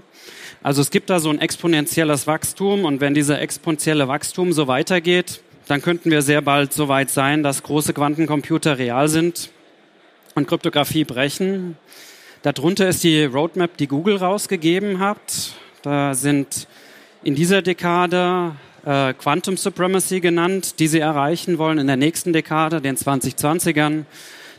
Also 0.63 0.81
es 0.81 0.89
gibt 0.89 1.09
da 1.09 1.19
so 1.19 1.29
ein 1.29 1.39
exponentielles 1.39 2.27
Wachstum 2.27 2.83
und 2.83 2.99
wenn 2.99 3.13
dieser 3.13 3.39
exponentielle 3.39 4.07
Wachstum 4.07 4.51
so 4.51 4.67
weitergeht, 4.67 5.41
dann 5.67 5.81
könnten 5.81 6.11
wir 6.11 6.21
sehr 6.21 6.41
bald 6.41 6.73
so 6.73 6.87
weit 6.87 7.09
sein, 7.09 7.43
dass 7.43 7.63
große 7.63 7.93
Quantencomputer 7.93 8.77
real 8.77 9.07
sind 9.07 9.49
und 10.35 10.47
Kryptographie 10.47 11.03
brechen. 11.03 11.77
Darunter 12.43 12.87
ist 12.87 13.03
die 13.03 13.23
Roadmap, 13.23 13.77
die 13.77 13.87
Google 13.87 14.17
rausgegeben 14.17 14.99
hat. 14.99 15.53
Da 15.81 16.13
sind 16.13 16.67
in 17.23 17.33
dieser 17.33 17.61
Dekade 17.63 18.55
äh, 18.85 19.13
Quantum 19.13 19.57
Supremacy 19.57 20.19
genannt, 20.19 20.79
die 20.79 20.87
sie 20.87 20.99
erreichen 20.99 21.57
wollen 21.57 21.79
in 21.79 21.87
der 21.87 21.97
nächsten 21.97 22.33
Dekade, 22.33 22.79
den 22.79 22.95
2020ern. 22.95 24.05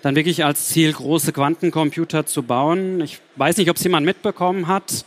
Dann 0.03 0.17
wirklich 0.17 0.45
als 0.45 0.69
Ziel, 0.69 0.93
große 0.93 1.33
Quantencomputer 1.33 2.27
zu 2.27 2.43
bauen. 2.43 3.01
Ich 3.01 3.21
weiß 3.37 3.57
nicht, 3.57 3.71
ob 3.71 3.77
es 3.77 3.85
jemand 3.85 4.07
mitbekommen 4.07 4.67
hat. 4.67 5.05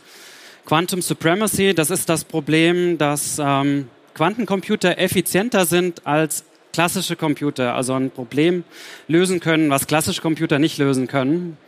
Quantum 0.64 1.02
Supremacy, 1.02 1.74
das 1.74 1.90
ist 1.90 2.08
das 2.08 2.24
Problem, 2.24 2.96
dass 2.96 3.38
ähm, 3.38 3.88
Quantencomputer 4.14 4.98
effizienter 4.98 5.66
sind 5.66 6.06
als 6.06 6.44
klassische 6.72 7.16
Computer, 7.16 7.74
also 7.74 7.94
ein 7.94 8.10
Problem 8.10 8.64
lösen 9.08 9.40
können, 9.40 9.68
was 9.68 9.86
klassische 9.86 10.22
Computer 10.22 10.58
nicht 10.58 10.78
lösen 10.78 11.06
können. 11.06 11.58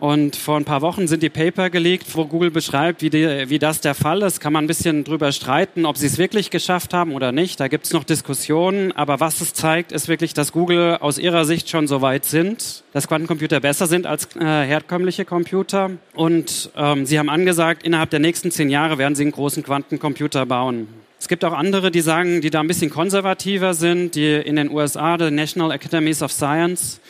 Und 0.00 0.34
vor 0.34 0.56
ein 0.56 0.64
paar 0.64 0.80
Wochen 0.80 1.06
sind 1.06 1.22
die 1.22 1.28
Paper 1.28 1.68
geleakt, 1.68 2.06
wo 2.14 2.24
Google 2.24 2.50
beschreibt, 2.50 3.02
wie, 3.02 3.10
die, 3.10 3.50
wie 3.50 3.58
das 3.58 3.82
der 3.82 3.94
Fall 3.94 4.22
ist. 4.22 4.40
Kann 4.40 4.54
man 4.54 4.64
ein 4.64 4.66
bisschen 4.66 5.04
drüber 5.04 5.30
streiten, 5.30 5.84
ob 5.84 5.98
sie 5.98 6.06
es 6.06 6.16
wirklich 6.16 6.48
geschafft 6.48 6.94
haben 6.94 7.12
oder 7.12 7.32
nicht. 7.32 7.60
Da 7.60 7.68
gibt 7.68 7.84
es 7.84 7.92
noch 7.92 8.04
Diskussionen. 8.04 8.92
Aber 8.92 9.20
was 9.20 9.42
es 9.42 9.52
zeigt, 9.52 9.92
ist 9.92 10.08
wirklich, 10.08 10.32
dass 10.32 10.52
Google 10.52 10.96
aus 11.00 11.18
ihrer 11.18 11.44
Sicht 11.44 11.68
schon 11.68 11.86
so 11.86 12.00
weit 12.00 12.24
sind, 12.24 12.82
dass 12.94 13.08
Quantencomputer 13.08 13.60
besser 13.60 13.86
sind 13.86 14.06
als 14.06 14.34
äh, 14.36 14.40
herkömmliche 14.40 15.26
Computer. 15.26 15.90
Und 16.14 16.70
ähm, 16.78 17.04
sie 17.04 17.18
haben 17.18 17.28
angesagt, 17.28 17.82
innerhalb 17.82 18.08
der 18.08 18.20
nächsten 18.20 18.50
zehn 18.50 18.70
Jahre 18.70 18.96
werden 18.96 19.14
sie 19.14 19.24
einen 19.24 19.32
großen 19.32 19.62
Quantencomputer 19.62 20.46
bauen. 20.46 20.88
Es 21.18 21.28
gibt 21.28 21.44
auch 21.44 21.52
andere, 21.52 21.90
die 21.90 22.00
sagen, 22.00 22.40
die 22.40 22.48
da 22.48 22.60
ein 22.60 22.66
bisschen 22.66 22.88
konservativer 22.88 23.74
sind, 23.74 24.14
die 24.14 24.32
in 24.32 24.56
den 24.56 24.70
USA, 24.70 25.18
die 25.18 25.30
National 25.30 25.70
Academies 25.70 26.22
of 26.22 26.32
Science, 26.32 27.00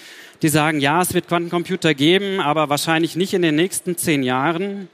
die 0.42 0.48
sagen, 0.48 0.80
ja, 0.80 1.02
es 1.02 1.14
wird 1.14 1.28
Quantencomputer 1.28 1.94
geben, 1.94 2.40
aber 2.40 2.68
wahrscheinlich 2.68 3.16
nicht 3.16 3.34
in 3.34 3.42
den 3.42 3.56
nächsten 3.56 3.96
zehn 3.96 4.22
Jahren. 4.22 4.88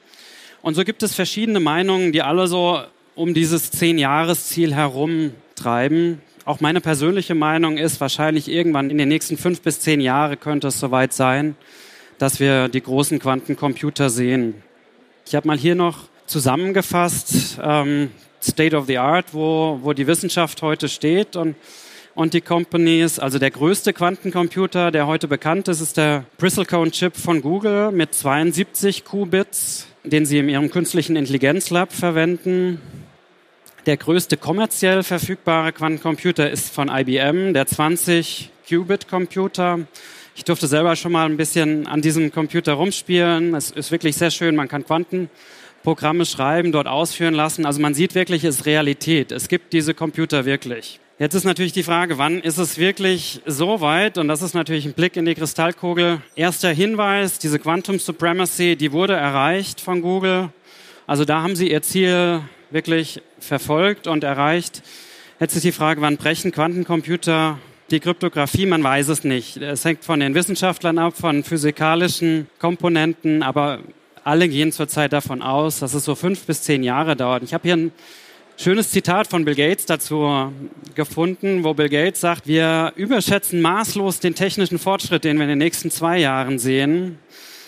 Und 0.62 0.74
so 0.74 0.84
gibt 0.84 1.02
es 1.02 1.14
verschiedene 1.14 1.60
Meinungen, 1.60 2.12
die 2.12 2.22
alle 2.22 2.48
so 2.48 2.80
um 3.14 3.32
dieses 3.34 3.70
Zehn-Jahres-Ziel 3.70 4.74
herumtreiben. 4.74 6.20
Auch 6.44 6.60
meine 6.60 6.80
persönliche 6.80 7.34
Meinung 7.34 7.78
ist, 7.78 8.00
wahrscheinlich 8.00 8.48
irgendwann 8.48 8.90
in 8.90 8.98
den 8.98 9.08
nächsten 9.08 9.36
fünf 9.36 9.62
bis 9.62 9.80
zehn 9.80 10.00
Jahren 10.00 10.38
könnte 10.38 10.68
es 10.68 10.78
soweit 10.78 11.12
sein, 11.12 11.56
dass 12.18 12.40
wir 12.40 12.68
die 12.68 12.82
großen 12.82 13.18
Quantencomputer 13.18 14.10
sehen. 14.10 14.62
Ich 15.26 15.34
habe 15.34 15.48
mal 15.48 15.58
hier 15.58 15.74
noch 15.74 16.08
zusammengefasst, 16.26 17.58
ähm, 17.62 18.10
State 18.42 18.76
of 18.76 18.86
the 18.86 18.98
Art, 18.98 19.26
wo, 19.32 19.80
wo 19.82 19.92
die 19.92 20.06
Wissenschaft 20.06 20.62
heute 20.62 20.88
steht. 20.88 21.36
Und 21.36 21.56
und 22.16 22.34
die 22.34 22.40
Companies. 22.40 23.20
Also 23.20 23.38
der 23.38 23.52
größte 23.52 23.92
Quantencomputer, 23.92 24.90
der 24.90 25.06
heute 25.06 25.28
bekannt 25.28 25.68
ist, 25.68 25.80
ist 25.80 25.96
der 25.98 26.24
Bristlecone-Chip 26.38 27.14
von 27.14 27.42
Google 27.42 27.92
mit 27.92 28.14
72 28.14 29.04
Qubits, 29.04 29.86
den 30.02 30.26
sie 30.26 30.38
in 30.38 30.48
ihrem 30.48 30.70
künstlichen 30.70 31.14
Intelligenzlab 31.14 31.92
verwenden. 31.92 32.80
Der 33.84 33.98
größte 33.98 34.36
kommerziell 34.36 35.04
verfügbare 35.04 35.72
Quantencomputer 35.72 36.50
ist 36.50 36.74
von 36.74 36.88
IBM, 36.88 37.52
der 37.52 37.66
20 37.66 38.50
Qubit 38.68 39.08
Computer. 39.08 39.80
Ich 40.34 40.44
durfte 40.44 40.66
selber 40.66 40.96
schon 40.96 41.12
mal 41.12 41.26
ein 41.26 41.36
bisschen 41.36 41.86
an 41.86 42.00
diesem 42.00 42.32
Computer 42.32 42.72
rumspielen. 42.72 43.54
Es 43.54 43.70
ist 43.70 43.92
wirklich 43.92 44.16
sehr 44.16 44.30
schön. 44.30 44.56
Man 44.56 44.68
kann 44.68 44.84
Quantenprogramme 44.84 46.24
schreiben, 46.24 46.72
dort 46.72 46.88
ausführen 46.88 47.34
lassen. 47.34 47.66
Also 47.66 47.80
man 47.80 47.94
sieht 47.94 48.14
wirklich, 48.14 48.42
es 48.42 48.56
ist 48.56 48.66
Realität. 48.66 49.32
Es 49.32 49.48
gibt 49.48 49.74
diese 49.74 49.92
Computer 49.92 50.46
wirklich. 50.46 50.98
Jetzt 51.18 51.32
ist 51.32 51.44
natürlich 51.44 51.72
die 51.72 51.82
Frage, 51.82 52.18
wann 52.18 52.40
ist 52.40 52.58
es 52.58 52.76
wirklich 52.76 53.40
so 53.46 53.80
weit? 53.80 54.18
Und 54.18 54.28
das 54.28 54.42
ist 54.42 54.52
natürlich 54.52 54.84
ein 54.84 54.92
Blick 54.92 55.16
in 55.16 55.24
die 55.24 55.34
Kristallkugel. 55.34 56.20
Erster 56.34 56.68
Hinweis, 56.68 57.38
diese 57.38 57.58
Quantum 57.58 57.98
Supremacy, 57.98 58.76
die 58.76 58.92
wurde 58.92 59.14
erreicht 59.14 59.80
von 59.80 60.02
Google. 60.02 60.50
Also 61.06 61.24
da 61.24 61.40
haben 61.40 61.56
sie 61.56 61.70
ihr 61.70 61.80
Ziel 61.80 62.42
wirklich 62.70 63.22
verfolgt 63.40 64.08
und 64.08 64.24
erreicht. 64.24 64.82
Jetzt 65.40 65.56
ist 65.56 65.64
die 65.64 65.72
Frage, 65.72 66.02
wann 66.02 66.18
brechen 66.18 66.52
Quantencomputer 66.52 67.58
die 67.90 68.00
Kryptographie? 68.00 68.66
Man 68.66 68.84
weiß 68.84 69.08
es 69.08 69.24
nicht. 69.24 69.56
Es 69.56 69.86
hängt 69.86 70.04
von 70.04 70.20
den 70.20 70.34
Wissenschaftlern 70.34 70.98
ab, 70.98 71.16
von 71.16 71.44
physikalischen 71.44 72.46
Komponenten, 72.58 73.42
aber 73.42 73.78
alle 74.22 74.50
gehen 74.50 74.70
zurzeit 74.70 75.14
davon 75.14 75.40
aus, 75.40 75.78
dass 75.78 75.94
es 75.94 76.04
so 76.04 76.14
fünf 76.14 76.44
bis 76.44 76.60
zehn 76.60 76.82
Jahre 76.82 77.16
dauert. 77.16 77.42
Ich 77.42 77.54
habe 77.54 77.62
hier 77.62 77.76
ein 77.78 77.92
schönes 78.56 78.90
Zitat 78.90 79.26
von 79.26 79.44
Bill 79.44 79.54
Gates 79.54 79.86
dazu 79.86 80.50
gefunden, 80.94 81.62
wo 81.62 81.74
Bill 81.74 81.88
Gates 81.88 82.20
sagt, 82.20 82.46
wir 82.46 82.92
überschätzen 82.96 83.60
maßlos 83.60 84.20
den 84.20 84.34
technischen 84.34 84.78
Fortschritt, 84.78 85.24
den 85.24 85.36
wir 85.36 85.44
in 85.44 85.50
den 85.50 85.58
nächsten 85.58 85.90
zwei 85.90 86.18
Jahren 86.18 86.58
sehen. 86.58 87.18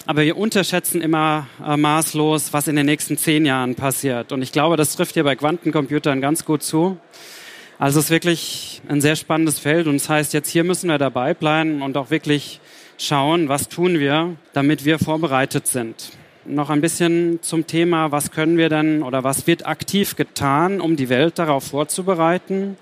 Aber 0.06 0.22
wir 0.22 0.38
unterschätzen 0.38 1.02
immer 1.02 1.46
äh, 1.64 1.76
maßlos, 1.76 2.54
was 2.54 2.66
in 2.66 2.76
den 2.76 2.86
nächsten 2.86 3.18
zehn 3.18 3.44
Jahren 3.44 3.74
passiert. 3.74 4.32
Und 4.32 4.40
ich 4.40 4.52
glaube, 4.52 4.76
das 4.76 4.96
trifft 4.96 5.14
hier 5.14 5.24
bei 5.24 5.36
Quantencomputern 5.36 6.22
ganz 6.22 6.46
gut 6.46 6.62
zu. 6.62 6.96
Also 7.78 7.98
es 7.98 8.06
ist 8.06 8.10
wirklich 8.10 8.80
ein 8.88 9.02
sehr 9.02 9.16
spannendes 9.16 9.58
Feld 9.58 9.86
und 9.86 9.94
das 9.96 10.08
heißt, 10.08 10.32
jetzt 10.32 10.48
hier 10.48 10.64
müssen 10.64 10.88
wir 10.88 10.98
dabei 10.98 11.34
bleiben 11.34 11.82
und 11.82 11.96
auch 11.96 12.10
wirklich 12.10 12.60
schauen, 12.96 13.48
was 13.48 13.68
tun 13.68 14.00
wir, 14.00 14.36
damit 14.54 14.84
wir 14.84 14.98
vorbereitet 14.98 15.66
sind 15.66 16.17
noch 16.48 16.70
ein 16.70 16.80
bisschen 16.80 17.40
zum 17.42 17.66
Thema, 17.66 18.12
was 18.12 18.30
können 18.30 18.56
wir 18.56 18.68
denn 18.68 19.02
oder 19.02 19.24
was 19.24 19.46
wird 19.46 19.66
aktiv 19.66 20.14
getan, 20.16 20.80
um 20.80 20.96
die 20.96 21.08
Welt 21.08 21.38
darauf 21.38 21.64
vorzubereiten, 21.64 22.76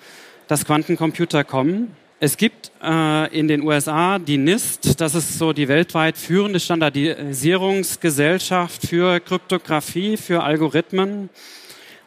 dass 0.49 0.65
Quantencomputer 0.65 1.45
kommen. 1.45 1.95
Es 2.19 2.39
gibt 2.39 2.73
äh, 2.83 3.39
in 3.39 3.47
den 3.47 3.63
USA 3.63 4.19
die 4.19 4.39
NIST, 4.39 4.99
das 5.01 5.15
ist 5.15 5.39
so 5.39 5.53
die 5.53 5.69
weltweit 5.69 6.17
führende 6.17 6.61
Standardisierungsgesellschaft 6.61 8.87
für 8.87 9.21
Kryptographie, 9.21 10.17
für 10.17 10.43
Algorithmen. 10.43 11.29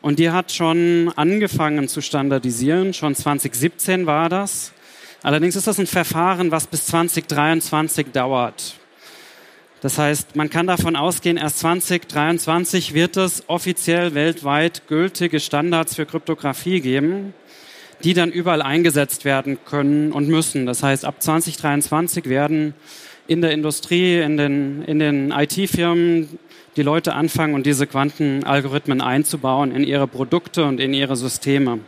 Und 0.02 0.18
die 0.18 0.32
hat 0.32 0.52
schon 0.52 1.14
angefangen 1.16 1.88
zu 1.88 2.02
standardisieren, 2.02 2.96
schon 2.96 3.14
2017 3.14 4.08
war 4.08 4.30
das. 4.30 4.72
Allerdings 5.22 5.56
ist 5.56 5.68
das 5.68 5.80
ein 5.80 5.86
Verfahren, 5.86 6.50
was 6.50 6.66
bis 6.66 6.88
2023 6.88 8.08
dauert. 8.12 8.79
Das 9.82 9.98
heißt, 9.98 10.36
man 10.36 10.50
kann 10.50 10.68
davon 10.68 10.98
ausgehen, 10.98 11.38
erst 11.38 11.60
2023 11.60 12.94
wird 12.94 13.16
es 13.16 13.44
offiziell 13.48 14.14
weltweit 14.14 14.88
gültige 14.88 15.40
Standards 15.40 15.96
für 15.96 16.06
Kryptographie 16.06 16.82
geben, 16.82 17.34
die 18.04 18.14
dann 18.14 18.30
überall 18.30 18.62
eingesetzt 18.62 19.24
werden 19.24 19.58
können 19.64 20.12
und 20.12 20.28
müssen. 20.28 20.66
Das 20.66 20.84
heißt, 20.84 21.06
ab 21.06 21.22
2023 21.22 22.28
werden 22.28 22.74
in 23.28 23.42
der 23.42 23.52
Industrie, 23.52 24.20
in 24.20 24.36
den, 24.36 24.84
in 24.84 25.00
den 25.00 25.32
IT-Firmen 25.32 26.40
die 26.76 26.84
Leute 26.84 27.14
anfangen 27.14 27.54
und 27.54 27.66
diese 27.66 27.88
Quantenalgorithmen 27.88 29.00
einzubauen 29.00 29.72
in 29.72 29.84
ihre 29.84 30.08
Produkte 30.08 30.66
und 30.66 30.82
in 30.82 30.94
ihre 30.94 31.16
Systeme. 31.16 31.80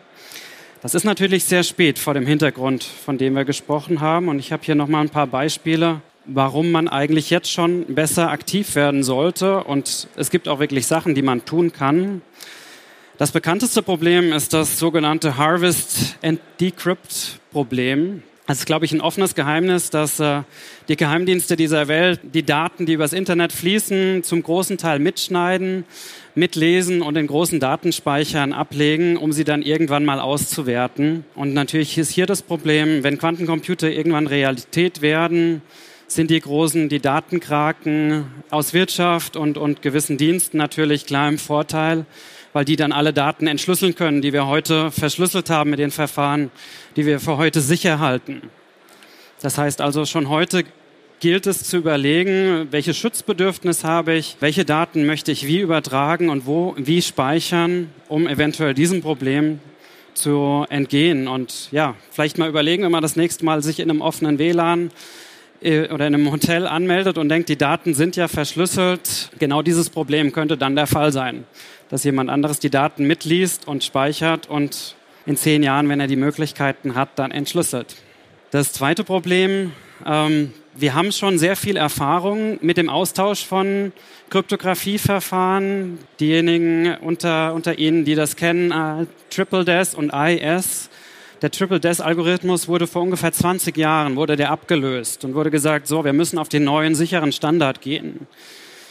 Das 0.82 0.96
ist 0.96 1.04
natürlich 1.04 1.44
sehr 1.44 1.64
spät 1.64 2.00
vor 2.00 2.14
dem 2.14 2.26
Hintergrund, 2.26 2.84
von 2.84 3.18
dem 3.18 3.36
wir 3.36 3.46
gesprochen 3.46 4.00
haben. 4.02 4.30
Und 4.30 4.40
ich 4.40 4.52
habe 4.52 4.64
hier 4.64 4.76
nochmal 4.76 5.04
ein 5.04 5.10
paar 5.10 5.28
Beispiele, 5.28 6.02
warum 6.26 6.72
man 6.72 6.88
eigentlich 6.88 7.30
jetzt 7.30 7.52
schon 7.52 7.86
besser 7.94 8.30
aktiv 8.30 8.76
werden 8.76 9.04
sollte. 9.04 9.64
Und 9.64 10.08
es 10.16 10.30
gibt 10.30 10.48
auch 10.48 10.60
wirklich 10.60 10.88
Sachen, 10.88 11.16
die 11.16 11.22
man 11.22 11.46
tun 11.46 11.74
kann. 11.74 12.22
Das 13.18 13.32
bekannteste 13.32 13.84
Problem 13.84 14.34
ist 14.34 14.54
das 14.54 14.80
sogenannte 14.80 15.38
Harvest 15.38 16.18
and 16.24 16.40
Decrypt 16.60 17.40
Problem. 17.52 18.24
Es 18.48 18.60
ist, 18.60 18.66
glaube 18.66 18.86
ich, 18.86 18.92
ein 18.92 19.02
offenes 19.02 19.36
Geheimnis, 19.36 19.92
dass 19.92 20.20
äh, 20.20 20.42
die 20.88 20.98
Geheimdienste 20.98 21.56
dieser 21.56 21.88
Welt 21.88 22.20
die 22.24 22.44
Daten, 22.44 22.86
die 22.86 22.94
übers 22.94 23.14
Internet 23.14 23.54
fließen, 23.54 24.24
zum 24.24 24.42
großen 24.42 24.78
Teil 24.78 25.00
mitschneiden, 25.00 25.86
mitlesen 26.34 27.02
und 27.02 27.16
in 27.16 27.28
großen 27.28 27.60
Datenspeichern 27.60 28.52
ablegen, 28.52 29.18
um 29.18 29.32
sie 29.32 29.44
dann 29.44 29.62
irgendwann 29.62 30.04
mal 30.04 30.20
auszuwerten. 30.20 31.24
Und 31.36 31.54
natürlich 31.54 31.98
ist 31.98 32.10
hier 32.10 32.26
das 32.26 32.42
Problem, 32.42 33.04
wenn 33.04 33.20
Quantencomputer 33.20 33.92
irgendwann 33.92 34.28
Realität 34.28 35.02
werden, 35.02 35.62
sind 36.14 36.30
die 36.30 36.42
großen, 36.42 36.90
die 36.90 37.00
Datenkraken 37.00 38.26
aus 38.50 38.74
Wirtschaft 38.74 39.38
und, 39.38 39.58
und 39.58 39.82
gewissen 39.82 40.18
Diensten 40.18 40.58
natürlich 40.58 41.06
klar 41.06 41.30
im 41.30 41.38
Vorteil, 41.38 42.06
weil 42.52 42.66
die 42.66 42.76
dann 42.76 42.92
alle 42.92 43.14
Daten 43.14 43.48
entschlüsseln 43.48 43.96
können, 43.96 44.22
die 44.22 44.34
wir 44.34 44.46
heute 44.46 44.92
verschlüsselt 44.92 45.50
haben 45.50 45.70
mit 45.70 45.80
den 45.80 45.92
Verfahren, 45.92 46.52
die 46.98 47.06
wir 47.06 47.22
für 47.22 47.38
heute 47.38 47.62
sicher 47.62 48.00
halten. 48.00 48.42
Das 49.42 49.58
heißt 49.58 49.80
also, 49.80 50.06
schon 50.06 50.28
heute 50.28 50.66
gilt 51.22 51.48
es 51.48 51.64
zu 51.64 51.78
überlegen, 51.78 52.68
welches 52.72 52.98
Schutzbedürfnis 52.98 53.86
habe 53.86 54.14
ich, 54.14 54.36
welche 54.42 54.66
Daten 54.66 55.06
möchte 55.06 55.32
ich 55.32 55.48
wie 55.48 55.60
übertragen 55.60 56.30
und 56.30 56.46
wo, 56.46 56.76
wie 56.78 57.02
speichern, 57.02 57.90
um 58.10 58.28
eventuell 58.28 58.74
diesem 58.74 59.02
Problem 59.02 59.60
zu 60.14 60.66
entgehen. 60.70 61.30
Und 61.30 61.72
ja, 61.72 61.96
vielleicht 62.10 62.38
mal 62.38 62.50
überlegen, 62.50 62.84
wenn 62.84 62.92
man 62.92 63.02
das 63.02 63.16
nächste 63.16 63.46
Mal 63.46 63.64
sich 63.64 63.80
in 63.80 63.90
einem 63.90 64.02
offenen 64.02 64.40
WLAN 64.40 64.92
oder 65.62 66.08
in 66.08 66.16
einem 66.16 66.32
Hotel 66.32 66.66
anmeldet 66.66 67.18
und 67.18 67.30
denkt, 67.30 67.48
die 67.50 67.58
Daten 67.58 67.94
sind 67.94 68.16
ja 68.16 68.28
verschlüsselt, 68.28 69.30
genau 69.38 69.62
dieses 69.62 69.90
Problem 69.90 70.32
könnte 70.32 70.58
dann 70.58 70.76
der 70.76 70.88
Fall 70.88 71.12
sein, 71.12 71.44
dass 71.90 72.04
jemand 72.04 72.30
anderes 72.30 72.60
die 72.60 72.72
Daten 72.72 73.06
mitliest 73.06 73.68
und 73.68 73.84
speichert 73.84 74.50
und 74.50 74.96
in 75.26 75.38
zehn 75.38 75.62
Jahren, 75.62 75.88
wenn 75.88 76.00
er 76.00 76.08
die 76.08 76.16
Möglichkeiten 76.16 76.96
hat, 76.96 77.10
dann 77.18 77.30
entschlüsselt. 77.30 77.96
Das 78.50 78.74
zweite 78.74 79.04
Problem, 79.04 79.72
ähm, 80.06 80.52
wir 80.76 80.94
haben 80.94 81.12
schon 81.12 81.38
sehr 81.38 81.56
viel 81.56 81.78
Erfahrung 81.78 82.58
mit 82.62 82.78
dem 82.78 82.90
Austausch 82.90 83.46
von 83.46 83.92
Kryptografieverfahren. 84.30 86.00
Diejenigen 86.20 86.96
unter, 87.02 87.54
unter 87.54 87.78
Ihnen, 87.78 88.06
die 88.06 88.16
das 88.16 88.36
kennen, 88.36 88.72
äh, 88.72 89.06
Triple 89.30 89.66
DES 89.66 89.96
und 89.96 90.12
IS, 90.14 90.90
der 91.42 91.50
Triple-Des-Algorithmus 91.50 92.68
wurde 92.68 92.86
vor 92.86 93.02
ungefähr 93.02 93.32
20 93.32 93.76
Jahren, 93.76 94.16
wurde 94.16 94.36
der 94.36 94.52
abgelöst 94.52 95.26
und 95.26 95.34
wurde 95.34 95.50
gesagt, 95.50 95.88
so, 95.88 96.06
wir 96.06 96.14
müssen 96.14 96.38
auf 96.38 96.50
den 96.50 96.64
neuen 96.64 96.94
sicheren 96.94 97.32
Standard 97.32 97.82
gehen. 97.82 98.28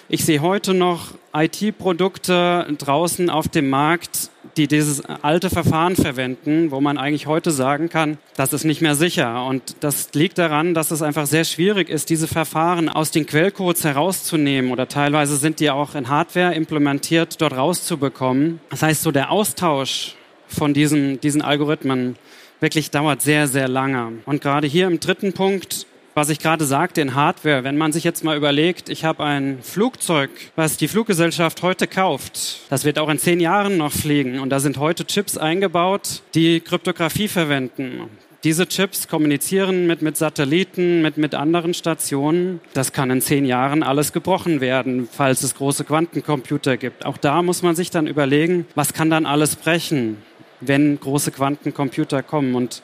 Ich 0.08 0.24
sehe 0.24 0.40
heute 0.40 0.74
noch 0.74 1.14
IT-Produkte 1.32 2.66
draußen 2.76 3.30
auf 3.30 3.46
dem 3.46 3.70
Markt, 3.70 4.30
die 4.56 4.66
dieses 4.66 5.04
alte 5.04 5.48
Verfahren 5.50 5.94
verwenden, 5.94 6.72
wo 6.72 6.80
man 6.80 6.98
eigentlich 6.98 7.28
heute 7.28 7.52
sagen 7.52 7.88
kann, 7.88 8.18
das 8.34 8.52
ist 8.52 8.64
nicht 8.64 8.82
mehr 8.82 8.96
sicher. 8.96 9.46
Und 9.46 9.76
das 9.78 10.12
liegt 10.14 10.38
daran, 10.38 10.74
dass 10.74 10.90
es 10.90 11.02
einfach 11.02 11.26
sehr 11.26 11.44
schwierig 11.44 11.88
ist, 11.88 12.10
diese 12.10 12.26
Verfahren 12.26 12.88
aus 12.88 13.12
den 13.12 13.26
Quellcodes 13.26 13.84
herauszunehmen 13.84 14.72
oder 14.72 14.88
teilweise 14.88 15.36
sind 15.36 15.60
die 15.60 15.70
auch 15.70 15.94
in 15.94 16.08
Hardware 16.08 16.54
implementiert, 16.54 17.40
dort 17.40 17.56
rauszubekommen. 17.56 18.58
Das 18.70 18.82
heißt, 18.82 19.02
so 19.02 19.12
der 19.12 19.30
Austausch 19.30 20.16
von 20.48 20.74
diesen, 20.74 21.20
diesen 21.20 21.42
Algorithmen 21.42 22.16
wirklich 22.60 22.90
dauert 22.90 23.22
sehr, 23.22 23.48
sehr 23.48 23.68
lange. 23.68 24.12
Und 24.26 24.40
gerade 24.40 24.66
hier 24.66 24.86
im 24.86 25.00
dritten 25.00 25.32
Punkt, 25.32 25.86
was 26.14 26.28
ich 26.28 26.38
gerade 26.38 26.64
sagte 26.64 27.00
in 27.00 27.14
Hardware, 27.14 27.64
wenn 27.64 27.78
man 27.78 27.92
sich 27.92 28.04
jetzt 28.04 28.24
mal 28.24 28.36
überlegt, 28.36 28.88
ich 28.88 29.04
habe 29.04 29.24
ein 29.24 29.58
Flugzeug, 29.62 30.30
was 30.56 30.76
die 30.76 30.88
Fluggesellschaft 30.88 31.62
heute 31.62 31.86
kauft, 31.86 32.60
das 32.68 32.84
wird 32.84 32.98
auch 32.98 33.08
in 33.08 33.18
zehn 33.18 33.40
Jahren 33.40 33.76
noch 33.76 33.92
fliegen 33.92 34.40
und 34.40 34.50
da 34.50 34.60
sind 34.60 34.78
heute 34.78 35.06
Chips 35.06 35.38
eingebaut, 35.38 36.22
die 36.34 36.60
Kryptographie 36.60 37.28
verwenden. 37.28 38.08
Diese 38.42 38.66
Chips 38.66 39.06
kommunizieren 39.06 39.86
mit, 39.86 40.00
mit 40.00 40.16
Satelliten, 40.16 41.02
mit, 41.02 41.18
mit 41.18 41.34
anderen 41.34 41.74
Stationen. 41.74 42.60
Das 42.72 42.94
kann 42.94 43.10
in 43.10 43.20
zehn 43.20 43.44
Jahren 43.44 43.82
alles 43.82 44.14
gebrochen 44.14 44.62
werden, 44.62 45.08
falls 45.12 45.42
es 45.42 45.54
große 45.54 45.84
Quantencomputer 45.84 46.78
gibt. 46.78 47.04
Auch 47.04 47.18
da 47.18 47.42
muss 47.42 47.62
man 47.62 47.76
sich 47.76 47.90
dann 47.90 48.06
überlegen, 48.06 48.66
was 48.74 48.94
kann 48.94 49.10
dann 49.10 49.26
alles 49.26 49.56
brechen? 49.56 50.16
Wenn 50.60 50.98
große 50.98 51.30
Quantencomputer 51.30 52.22
kommen. 52.22 52.54
Und 52.54 52.82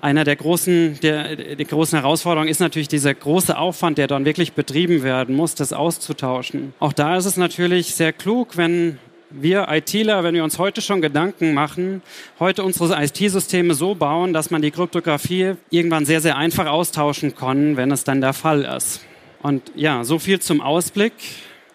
einer 0.00 0.24
der 0.24 0.36
großen, 0.36 1.00
der, 1.00 1.36
der 1.36 1.64
großen 1.64 1.98
Herausforderungen 1.98 2.50
ist 2.50 2.60
natürlich 2.60 2.88
dieser 2.88 3.14
große 3.14 3.56
Aufwand, 3.56 3.98
der 3.98 4.06
dann 4.06 4.24
wirklich 4.24 4.52
betrieben 4.52 5.02
werden 5.02 5.34
muss, 5.34 5.54
das 5.54 5.72
auszutauschen. 5.72 6.72
Auch 6.78 6.92
da 6.92 7.16
ist 7.16 7.24
es 7.24 7.36
natürlich 7.36 7.94
sehr 7.94 8.12
klug, 8.12 8.56
wenn 8.56 8.98
wir 9.30 9.66
ITler, 9.68 10.24
wenn 10.24 10.34
wir 10.34 10.44
uns 10.44 10.58
heute 10.58 10.80
schon 10.80 11.02
Gedanken 11.02 11.52
machen, 11.52 12.02
heute 12.40 12.62
unsere 12.62 13.02
IT-Systeme 13.02 13.74
so 13.74 13.94
bauen, 13.94 14.32
dass 14.32 14.50
man 14.50 14.62
die 14.62 14.70
Kryptographie 14.70 15.54
irgendwann 15.70 16.06
sehr, 16.06 16.20
sehr 16.20 16.36
einfach 16.36 16.66
austauschen 16.66 17.34
kann, 17.34 17.76
wenn 17.76 17.90
es 17.90 18.04
dann 18.04 18.20
der 18.20 18.32
Fall 18.32 18.64
ist. 18.64 19.02
Und 19.42 19.70
ja, 19.74 20.04
so 20.04 20.18
viel 20.18 20.40
zum 20.40 20.60
Ausblick. 20.60 21.12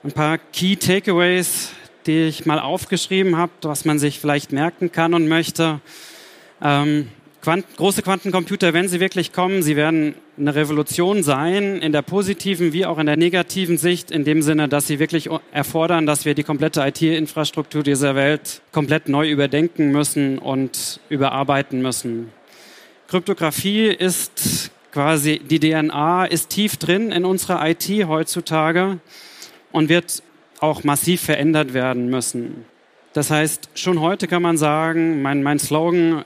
Ein 0.03 0.11
paar 0.11 0.37
Key 0.37 0.75
Takeaways 0.75 1.71
die 2.07 2.23
ich 2.23 2.45
mal 2.45 2.59
aufgeschrieben 2.59 3.37
habe, 3.37 3.51
was 3.61 3.85
man 3.85 3.99
sich 3.99 4.19
vielleicht 4.19 4.51
merken 4.51 4.91
kann 4.91 5.13
und 5.13 5.27
möchte. 5.27 5.81
Ähm, 6.61 7.07
Quant 7.43 7.65
große 7.75 8.03
Quantencomputer, 8.03 8.73
wenn 8.73 8.87
sie 8.87 9.01
wirklich 9.01 9.33
kommen, 9.33 9.63
sie 9.63 9.75
werden 9.75 10.15
eine 10.37 10.55
Revolution 10.55 11.23
sein, 11.23 11.81
in 11.81 11.91
der 11.91 12.01
positiven 12.01 12.71
wie 12.71 12.85
auch 12.85 12.97
in 12.99 13.05
der 13.05 13.17
negativen 13.17 13.77
Sicht, 13.77 14.11
in 14.11 14.23
dem 14.23 14.41
Sinne, 14.41 14.69
dass 14.69 14.87
sie 14.87 14.97
wirklich 14.97 15.29
erfordern, 15.51 16.05
dass 16.05 16.23
wir 16.23 16.35
die 16.35 16.43
komplette 16.43 16.79
IT-Infrastruktur 16.87 17.83
dieser 17.83 18.15
Welt 18.15 18.61
komplett 18.71 19.09
neu 19.09 19.29
überdenken 19.29 19.91
müssen 19.91 20.37
und 20.37 21.01
überarbeiten 21.09 21.81
müssen. 21.81 22.31
Kryptographie 23.09 23.87
ist 23.87 24.71
quasi, 24.93 25.39
die 25.39 25.59
DNA 25.59 26.23
ist 26.23 26.49
tief 26.49 26.77
drin 26.77 27.11
in 27.11 27.25
unserer 27.25 27.67
IT 27.67 27.89
heutzutage 28.07 28.99
und 29.73 29.89
wird 29.89 30.23
auch 30.63 30.85
massiv 30.85 31.21
verändert 31.21 31.73
werden 31.73 32.09
müssen. 32.09 32.63
Das 33.11 33.29
heißt, 33.29 33.69
schon 33.75 33.99
heute 33.99 34.27
kann 34.27 34.41
man 34.41 34.57
sagen, 34.57 35.21
mein, 35.21 35.43
mein 35.43 35.59
Slogan, 35.59 36.23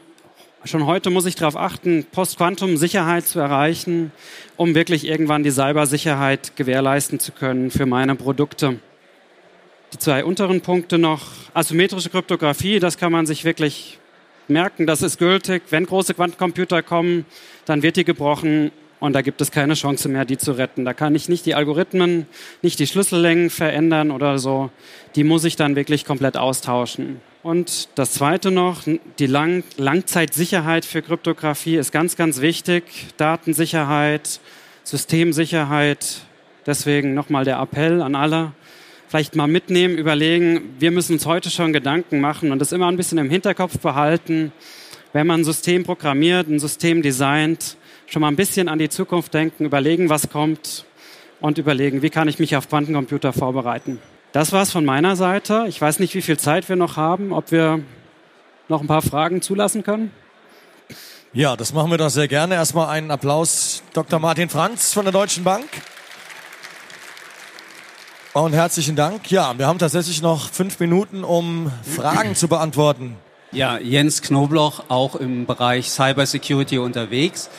schon 0.64 0.86
heute 0.86 1.10
muss 1.10 1.26
ich 1.26 1.34
darauf 1.34 1.58
achten, 1.58 2.06
Post-Quantum-Sicherheit 2.12 3.26
zu 3.26 3.40
erreichen, 3.40 4.12
um 4.56 4.76
wirklich 4.76 5.08
irgendwann 5.08 5.42
die 5.42 5.50
Cybersicherheit 5.50 6.56
gewährleisten 6.56 7.20
zu 7.20 7.32
können 7.32 7.72
für 7.72 7.88
meine 7.88 8.14
Produkte. 8.14 8.80
Die 9.94 9.98
zwei 9.98 10.24
unteren 10.24 10.62
Punkte 10.62 11.00
noch. 11.00 11.24
Asymmetrische 11.56 12.12
Kryptographie, 12.12 12.80
das 12.80 13.00
kann 13.00 13.12
man 13.12 13.26
sich 13.26 13.44
wirklich 13.44 13.98
merken, 14.48 14.86
das 14.86 15.02
ist 15.02 15.18
gültig. 15.18 15.64
Wenn 15.72 15.88
große 15.88 16.14
Quantencomputer 16.14 16.84
kommen, 16.84 17.26
dann 17.66 17.82
wird 17.82 17.96
die 17.96 18.06
gebrochen 18.06 18.72
und 19.00 19.14
da 19.14 19.22
gibt 19.22 19.42
es 19.42 19.52
keine 19.52 19.76
Chance 19.76 20.10
mehr, 20.10 20.26
die 20.26 20.38
zu 20.38 20.54
retten. 20.54 20.84
Da 20.84 20.94
kann 20.94 21.14
ich 21.14 21.30
nicht 21.30 21.46
die 21.46 21.54
Algorithmen, 21.54 22.26
nicht 22.64 22.80
die 22.80 22.88
Schlüssellängen 22.88 23.50
verändern 23.50 24.10
oder 24.10 24.40
so. 24.40 24.72
Die 25.16 25.24
muss 25.24 25.44
ich 25.44 25.56
dann 25.56 25.76
wirklich 25.76 26.04
komplett 26.04 26.36
austauschen. 26.36 27.22
Und 27.44 27.90
das 27.96 28.14
Zweite 28.14 28.50
noch, 28.50 28.84
die 29.20 29.28
Lang 29.28 29.64
Langzeitsicherheit 29.78 30.84
für 30.84 31.04
Kryptographie 31.04 31.76
ist 31.76 31.92
ganz, 31.92 32.16
ganz 32.16 32.42
wichtig. 32.42 32.84
Datensicherheit, 33.18 34.40
Systemsicherheit. 34.84 36.22
Deswegen 36.66 37.14
nochmal 37.14 37.46
der 37.46 37.60
Appell 37.60 38.02
an 38.02 38.16
alle. 38.16 38.52
Vielleicht 39.08 39.36
mal 39.36 39.48
mitnehmen, 39.48 39.98
überlegen. 39.98 40.76
Wir 40.80 40.92
müssen 40.92 41.14
uns 41.14 41.26
heute 41.26 41.52
schon 41.52 41.72
Gedanken 41.72 42.20
machen 42.20 42.52
und 42.52 42.60
das 42.60 42.72
immer 42.72 42.88
ein 42.88 42.98
bisschen 42.98 43.20
im 43.20 43.30
Hinterkopf 43.30 43.78
behalten. 43.78 44.52
Wenn 45.14 45.28
man 45.28 45.42
ein 45.42 45.46
System 45.46 45.84
programmiert, 45.84 46.50
ein 46.50 46.60
System 46.60 47.02
designt, 47.02 47.78
schon 48.08 48.22
mal 48.22 48.30
ein 48.30 48.36
bisschen 48.36 48.70
an 48.70 48.80
die 48.80 48.90
Zukunft 48.90 49.34
denken, 49.34 49.66
überlegen, 49.66 50.10
was 50.10 50.30
kommt 50.30 50.86
und 51.40 51.58
überlegen, 51.58 52.02
wie 52.02 52.10
kann 52.10 52.28
ich 52.28 52.40
mich 52.40 52.56
auf 52.56 52.68
Quantencomputer 52.70 53.34
vorbereiten. 53.34 54.00
Das 54.32 54.52
war's 54.52 54.72
von 54.72 54.86
meiner 54.86 55.16
Seite. 55.16 55.66
Ich 55.68 55.80
weiß 55.80 56.00
nicht, 56.00 56.16
wie 56.16 56.22
viel 56.22 56.38
Zeit 56.38 56.68
wir 56.70 56.76
noch 56.76 56.98
haben, 56.98 57.32
ob 57.32 57.52
wir 57.52 57.82
noch 58.70 58.82
ein 58.82 58.88
paar 58.88 59.02
Fragen 59.02 59.42
zulassen 59.42 59.84
können. 59.84 60.12
Ja, 61.34 61.56
das 61.56 61.74
machen 61.74 61.92
wir 61.92 61.98
doch 61.98 62.10
sehr 62.10 62.28
gerne. 62.28 62.56
Erstmal 62.56 62.88
einen 62.90 63.12
Applaus, 63.12 63.84
Dr. 63.94 64.20
Martin 64.20 64.50
Franz 64.50 64.94
von 64.94 65.06
der 65.06 65.12
Deutschen 65.12 65.44
Bank. 65.44 65.68
Und 68.34 68.54
herzlichen 68.54 68.96
Dank. 68.96 69.30
Ja, 69.32 69.58
wir 69.58 69.68
haben 69.68 69.80
tatsächlich 69.80 70.22
noch 70.22 70.50
fünf 70.50 70.80
Minuten, 70.80 71.24
um 71.24 71.72
Fragen 71.96 72.36
zu 72.36 72.48
beantworten. 72.48 73.18
Ja, 73.52 73.78
Jens 73.78 74.22
Knobloch, 74.22 74.86
auch 74.90 75.16
im 75.16 75.46
Bereich 75.46 75.90
Cybersecurity 75.90 76.78
unterwegs. 76.78 77.50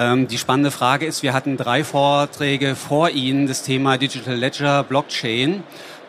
Ähm, 0.00 0.28
die 0.28 0.38
spannende 0.38 0.70
Frage 0.70 1.04
ist, 1.04 1.22
wir 1.22 1.34
hatten 1.34 1.58
drei 1.58 1.84
Vorträge 1.84 2.74
vor 2.74 3.10
Ihnen, 3.10 3.46
das 3.46 3.62
Thema 3.62 3.98
Digital 3.98 4.34
Ledger, 4.34 4.82
Blockchain. 4.82 5.62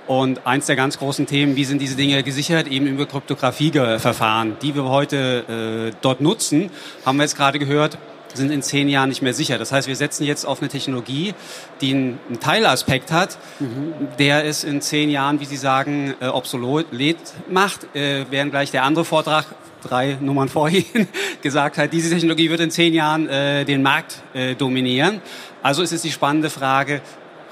Und 0.08 0.48
eins 0.48 0.68
der 0.68 0.78
ganz 0.78 0.98
großen 0.98 1.26
Themen, 1.26 1.58
wie 1.58 1.66
sind 1.66 1.82
diese 1.82 1.98
Dinge 1.98 2.24
gesichert, 2.24 2.68
eben 2.68 2.88
über 2.88 3.06
Kryptografieverfahren, 3.06 4.56
die 4.62 4.76
wir 4.76 4.86
heute 4.86 5.92
äh, 5.92 5.98
dort 6.02 6.22
nutzen, 6.22 6.70
haben 7.06 7.18
wir 7.18 7.24
jetzt 7.24 7.36
gerade 7.36 7.60
gehört, 7.60 7.98
sind 8.34 8.52
in 8.52 8.62
zehn 8.62 8.90
Jahren 8.90 9.10
nicht 9.10 9.22
mehr 9.22 9.34
sicher. 9.34 9.58
Das 9.58 9.72
heißt, 9.72 9.88
wir 9.88 9.96
setzen 9.96 10.24
jetzt 10.24 10.46
auf 10.46 10.62
eine 10.62 10.70
Technologie, 10.70 11.34
die 11.82 11.94
einen, 11.94 12.20
Teilaspekt 12.40 13.12
hat, 13.12 13.38
mhm. 13.60 13.94
der 14.18 14.46
es 14.46 14.64
in 14.64 14.82
zehn 14.82 15.10
Jahren, 15.10 15.40
wie 15.40 15.46
Sie 15.46 15.58
sagen, 15.58 16.16
äh, 16.20 16.28
obsolet 16.28 17.18
macht, 17.50 17.96
äh, 17.96 18.26
während 18.30 18.52
gleich 18.52 18.72
der 18.72 18.84
andere 18.84 19.06
Vortrag 19.06 19.46
drei 19.82 20.18
Nummern 20.20 20.50
vorhin 20.50 21.08
gesagt 21.42 21.78
hat, 21.78 21.94
diese 21.94 22.10
Technologie 22.10 22.50
wird 22.50 22.60
in 22.60 22.72
zehn 22.72 22.94
Jahren 22.94 23.28
äh, 23.28 23.66
den 23.66 23.82
Markt 23.82 24.22
äh, 24.34 24.56
dominieren. 24.56 25.22
Also 25.64 25.84
ist 25.84 25.92
es 25.92 26.02
die 26.02 26.12
spannende 26.12 26.50
Frage, 26.50 27.02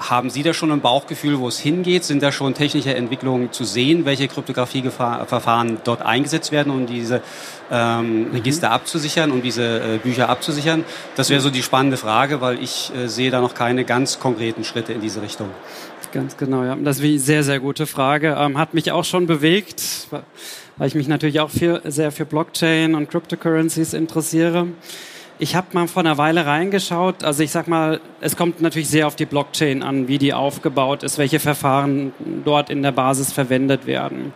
haben 0.00 0.30
Sie 0.30 0.42
da 0.42 0.52
schon 0.52 0.72
ein 0.72 0.80
Bauchgefühl, 0.80 1.38
wo 1.38 1.48
es 1.48 1.58
hingeht? 1.58 2.04
Sind 2.04 2.22
da 2.22 2.32
schon 2.32 2.54
technische 2.54 2.94
Entwicklungen 2.94 3.52
zu 3.52 3.64
sehen, 3.64 4.04
welche 4.04 4.26
Kryptografieverfahren 4.28 5.78
dort 5.84 6.02
eingesetzt 6.02 6.50
werden, 6.50 6.72
um 6.72 6.86
diese 6.86 7.22
ähm, 7.70 8.24
mhm. 8.24 8.32
Register 8.32 8.68
mhm. 8.68 8.74
abzusichern, 8.74 9.30
um 9.30 9.42
diese 9.42 9.80
äh, 9.80 9.98
Bücher 9.98 10.28
abzusichern? 10.28 10.84
Das 11.16 11.30
wäre 11.30 11.40
so 11.40 11.50
die 11.50 11.62
spannende 11.62 11.96
Frage, 11.96 12.40
weil 12.40 12.62
ich 12.62 12.90
äh, 12.94 13.08
sehe 13.08 13.30
da 13.30 13.40
noch 13.40 13.54
keine 13.54 13.84
ganz 13.84 14.18
konkreten 14.18 14.64
Schritte 14.64 14.92
in 14.92 15.00
diese 15.00 15.22
Richtung. 15.22 15.48
Ganz 16.12 16.36
genau, 16.36 16.64
ja. 16.64 16.74
Das 16.74 16.98
ist 16.98 17.04
eine 17.04 17.18
sehr, 17.20 17.44
sehr 17.44 17.60
gute 17.60 17.86
Frage. 17.86 18.36
Ähm, 18.38 18.58
hat 18.58 18.74
mich 18.74 18.90
auch 18.90 19.04
schon 19.04 19.26
bewegt 19.26 20.08
weil 20.80 20.88
ich 20.88 20.94
mich 20.94 21.08
natürlich 21.08 21.40
auch 21.40 21.50
viel, 21.50 21.82
sehr 21.84 22.10
für 22.10 22.24
Blockchain 22.24 22.94
und 22.94 23.10
Cryptocurrencies 23.10 23.92
interessiere. 23.92 24.66
Ich 25.42 25.56
habe 25.56 25.68
mal 25.72 25.88
vor 25.88 26.02
einer 26.02 26.18
Weile 26.18 26.44
reingeschaut. 26.44 27.24
Also 27.24 27.42
ich 27.42 27.50
sag 27.50 27.66
mal, 27.66 28.02
es 28.20 28.36
kommt 28.36 28.60
natürlich 28.60 28.90
sehr 28.90 29.06
auf 29.06 29.16
die 29.16 29.24
Blockchain 29.24 29.82
an, 29.82 30.06
wie 30.06 30.18
die 30.18 30.34
aufgebaut 30.34 31.02
ist, 31.02 31.16
welche 31.16 31.40
Verfahren 31.40 32.12
dort 32.44 32.68
in 32.68 32.82
der 32.82 32.92
Basis 32.92 33.32
verwendet 33.32 33.86
werden. 33.86 34.34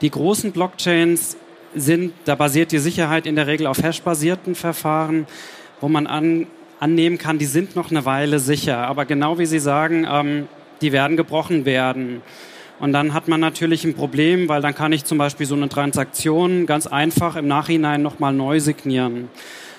Die 0.00 0.10
großen 0.10 0.52
Blockchains 0.52 1.36
sind, 1.74 2.12
da 2.24 2.36
basiert 2.36 2.70
die 2.70 2.78
Sicherheit 2.78 3.26
in 3.26 3.34
der 3.34 3.48
Regel 3.48 3.66
auf 3.66 3.82
hash-basierten 3.82 4.54
Verfahren, 4.54 5.26
wo 5.80 5.88
man 5.88 6.06
an, 6.06 6.46
annehmen 6.78 7.18
kann, 7.18 7.38
die 7.38 7.46
sind 7.46 7.74
noch 7.74 7.90
eine 7.90 8.04
Weile 8.04 8.38
sicher. 8.38 8.78
Aber 8.78 9.06
genau 9.06 9.40
wie 9.40 9.46
Sie 9.46 9.58
sagen, 9.58 10.06
ähm, 10.08 10.46
die 10.82 10.92
werden 10.92 11.16
gebrochen 11.16 11.64
werden. 11.64 12.22
Und 12.78 12.92
dann 12.92 13.12
hat 13.12 13.26
man 13.26 13.40
natürlich 13.40 13.84
ein 13.84 13.94
Problem, 13.94 14.48
weil 14.48 14.62
dann 14.62 14.76
kann 14.76 14.92
ich 14.92 15.04
zum 15.04 15.18
Beispiel 15.18 15.46
so 15.46 15.56
eine 15.56 15.68
Transaktion 15.68 16.66
ganz 16.66 16.86
einfach 16.86 17.34
im 17.34 17.48
Nachhinein 17.48 18.02
nochmal 18.02 18.32
neu 18.32 18.60
signieren. 18.60 19.30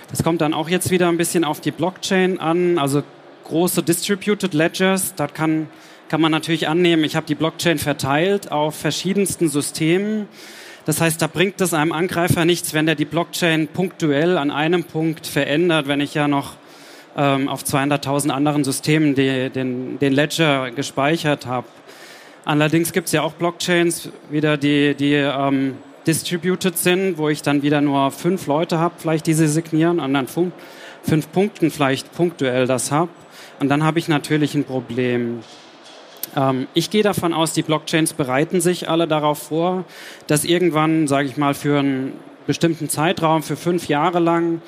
Das 0.10 0.24
kommt 0.24 0.42
dann 0.42 0.54
auch 0.54 0.70
jetzt 0.70 0.92
wieder 0.92 1.10
ein 1.10 1.18
bisschen 1.18 1.44
auf 1.44 1.62
die 1.62 1.72
Blockchain 1.72 2.40
an, 2.40 2.78
also 2.78 3.04
große 3.46 3.84
Distributed 3.84 4.54
Ledgers, 4.54 5.16
da 5.16 5.28
kann, 5.28 5.68
kann 6.10 6.22
man 6.22 6.32
natürlich 6.32 6.68
annehmen, 6.68 7.04
ich 7.04 7.16
habe 7.16 7.26
die 7.26 7.36
Blockchain 7.36 7.80
verteilt 7.80 8.52
auf 8.52 8.76
verschiedensten 8.76 9.50
Systemen. 9.50 10.28
Das 10.86 11.02
heißt, 11.02 11.22
da 11.22 11.28
bringt 11.28 11.62
es 11.62 11.74
einem 11.74 11.92
Angreifer 11.92 12.46
nichts, 12.46 12.74
wenn 12.74 12.86
der 12.86 12.96
die 12.96 13.06
Blockchain 13.06 13.68
punktuell 13.68 14.38
an 14.38 14.52
einem 14.52 14.84
Punkt 14.84 15.26
verändert, 15.26 15.88
wenn 15.88 16.00
ich 16.00 16.14
ja 16.14 16.28
noch 16.28 16.54
ähm, 17.18 17.50
auf 17.50 17.64
200.000 17.64 18.30
anderen 18.30 18.64
Systemen 18.64 19.16
die, 19.16 19.50
den, 19.50 19.98
den 19.98 20.14
Ledger 20.14 20.70
gespeichert 20.72 21.48
habe. 21.48 21.68
Allerdings 22.46 22.94
gibt 22.94 23.08
es 23.08 23.14
ja 23.14 23.24
auch 23.24 23.34
Blockchains, 23.34 24.10
wieder 24.30 24.58
die, 24.58 24.94
die 24.94 25.14
ähm, 25.14 25.78
distributed 26.08 26.78
sind, 26.78 27.18
wo 27.18 27.30
ich 27.30 27.42
dann 27.42 27.62
wieder 27.62 27.82
nur 27.82 28.12
fünf 28.12 28.48
Leute 28.48 28.80
habe, 28.80 28.96
vielleicht 28.98 29.28
diese 29.28 29.48
signieren, 29.48 30.00
und 30.00 30.14
dann 30.14 30.28
fünf, 30.28 31.32
Punkten 31.32 31.72
vielleicht 31.72 32.12
punktuell 32.14 32.68
das 32.68 32.92
habe. 32.92 33.12
Und 33.60 33.70
dann 33.70 33.84
habe 33.84 34.00
ich 34.00 34.08
natürlich 34.08 34.56
ein 34.56 34.64
Problem. 34.64 35.40
Ähm, 36.36 36.68
ich 36.74 36.90
gehe 36.90 37.04
davon 37.04 37.34
aus, 37.34 37.54
die 37.54 37.64
Blockchains 37.64 38.14
bereiten 38.14 38.62
sich 38.62 38.90
alle 38.90 39.08
darauf 39.08 39.40
vor, 39.40 39.86
dass 40.28 40.46
irgendwann, 40.46 41.08
sage 41.08 41.28
ich 41.28 41.38
mal, 41.38 41.54
für 41.54 41.80
einen 41.80 42.14
bestimmten 42.48 42.90
Zeitraum, 42.90 43.44
für 43.44 43.56
fünf 43.56 43.88
Jahre 43.88 44.20
lang, 44.20 44.62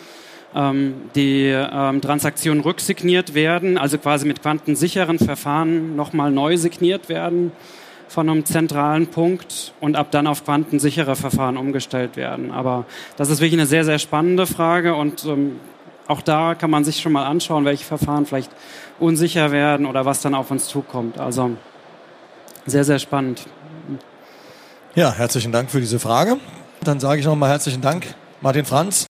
ähm, 0.56 0.96
die 1.16 1.48
ähm, 1.50 2.02
Transaktionen 2.02 2.62
rücksigniert 2.62 3.34
werden, 3.34 3.78
also 3.78 3.98
quasi 3.98 4.26
mit 4.26 4.42
quantensicheren 4.42 5.20
Verfahren 5.20 5.96
nochmal 5.96 6.32
neu 6.32 6.58
signiert 6.58 7.10
werden 7.10 7.52
von 8.08 8.30
einem 8.30 8.46
zentralen 8.46 9.08
Punkt 9.08 9.74
und 9.80 9.96
ab 9.96 10.08
dann 10.12 10.28
auf 10.28 10.46
quantensichere 10.46 11.16
Verfahren 11.16 11.58
umgestellt 11.58 12.16
werden. 12.16 12.52
Aber 12.52 12.86
das 13.18 13.30
ist 13.30 13.40
wirklich 13.40 13.60
eine 13.60 13.68
sehr, 13.68 13.86
sehr 13.86 14.00
spannende 14.00 14.48
Frage 14.48 14.96
und 14.96 15.26
ähm, 15.26 15.60
auch 16.08 16.22
da 16.22 16.56
kann 16.56 16.70
man 16.70 16.84
sich 16.84 17.02
schon 17.02 17.12
mal 17.12 17.26
anschauen, 17.26 17.66
welche 17.66 17.84
Verfahren 17.84 18.26
vielleicht 18.26 18.52
unsicher 19.00 19.52
werden 19.52 19.86
oder 19.86 20.06
was 20.06 20.22
dann 20.22 20.36
auf 20.36 20.52
uns 20.52 20.68
zukommt. 20.68 21.20
Also 21.20 21.52
sehr, 22.66 22.84
sehr 22.84 23.00
spannend. 23.00 23.46
Ja, 24.96 25.14
herzlichen 25.14 25.52
Dank 25.52 25.70
für 25.70 25.80
diese 25.80 26.00
Frage. 26.00 26.38
Dann 26.84 27.00
sage 27.00 27.20
ich 27.20 27.26
nochmal 27.26 27.50
herzlichen 27.50 27.82
Dank, 27.82 28.16
Martin 28.42 28.66
Franz. 28.66 29.07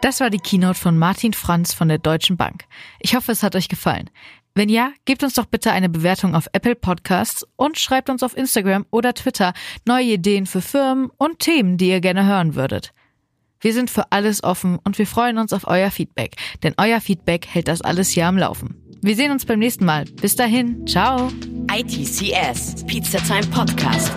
Das 0.00 0.20
war 0.20 0.30
die 0.30 0.38
Keynote 0.38 0.78
von 0.78 0.96
Martin 0.96 1.34
Franz 1.34 1.74
von 1.74 1.88
der 1.88 1.98
Deutschen 1.98 2.36
Bank. 2.36 2.64
Ich 3.00 3.14
hoffe, 3.14 3.32
es 3.32 3.42
hat 3.42 3.54
euch 3.54 3.68
gefallen. 3.68 4.08
Wenn 4.54 4.68
ja, 4.68 4.92
gebt 5.04 5.22
uns 5.22 5.34
doch 5.34 5.44
bitte 5.44 5.72
eine 5.72 5.88
Bewertung 5.88 6.34
auf 6.34 6.48
Apple 6.52 6.74
Podcasts 6.74 7.46
und 7.56 7.78
schreibt 7.78 8.10
uns 8.10 8.22
auf 8.22 8.36
Instagram 8.36 8.86
oder 8.90 9.14
Twitter 9.14 9.52
neue 9.86 10.14
Ideen 10.14 10.46
für 10.46 10.62
Firmen 10.62 11.10
und 11.18 11.38
Themen, 11.38 11.76
die 11.76 11.90
ihr 11.90 12.00
gerne 12.00 12.26
hören 12.26 12.54
würdet. 12.54 12.92
Wir 13.60 13.74
sind 13.74 13.90
für 13.90 14.10
alles 14.10 14.42
offen 14.42 14.78
und 14.82 14.98
wir 14.98 15.06
freuen 15.06 15.38
uns 15.38 15.52
auf 15.52 15.66
euer 15.66 15.90
Feedback, 15.90 16.36
denn 16.62 16.74
euer 16.78 17.00
Feedback 17.00 17.46
hält 17.46 17.68
das 17.68 17.82
alles 17.82 18.10
hier 18.10 18.26
am 18.26 18.38
Laufen. 18.38 18.76
Wir 19.02 19.16
sehen 19.16 19.32
uns 19.32 19.44
beim 19.44 19.58
nächsten 19.58 19.84
Mal. 19.84 20.04
Bis 20.04 20.34
dahin, 20.34 20.86
ciao. 20.86 21.30
ITCS, 21.70 22.84
Pizza 22.86 23.18
Time 23.18 23.46
Podcast. 23.46 24.12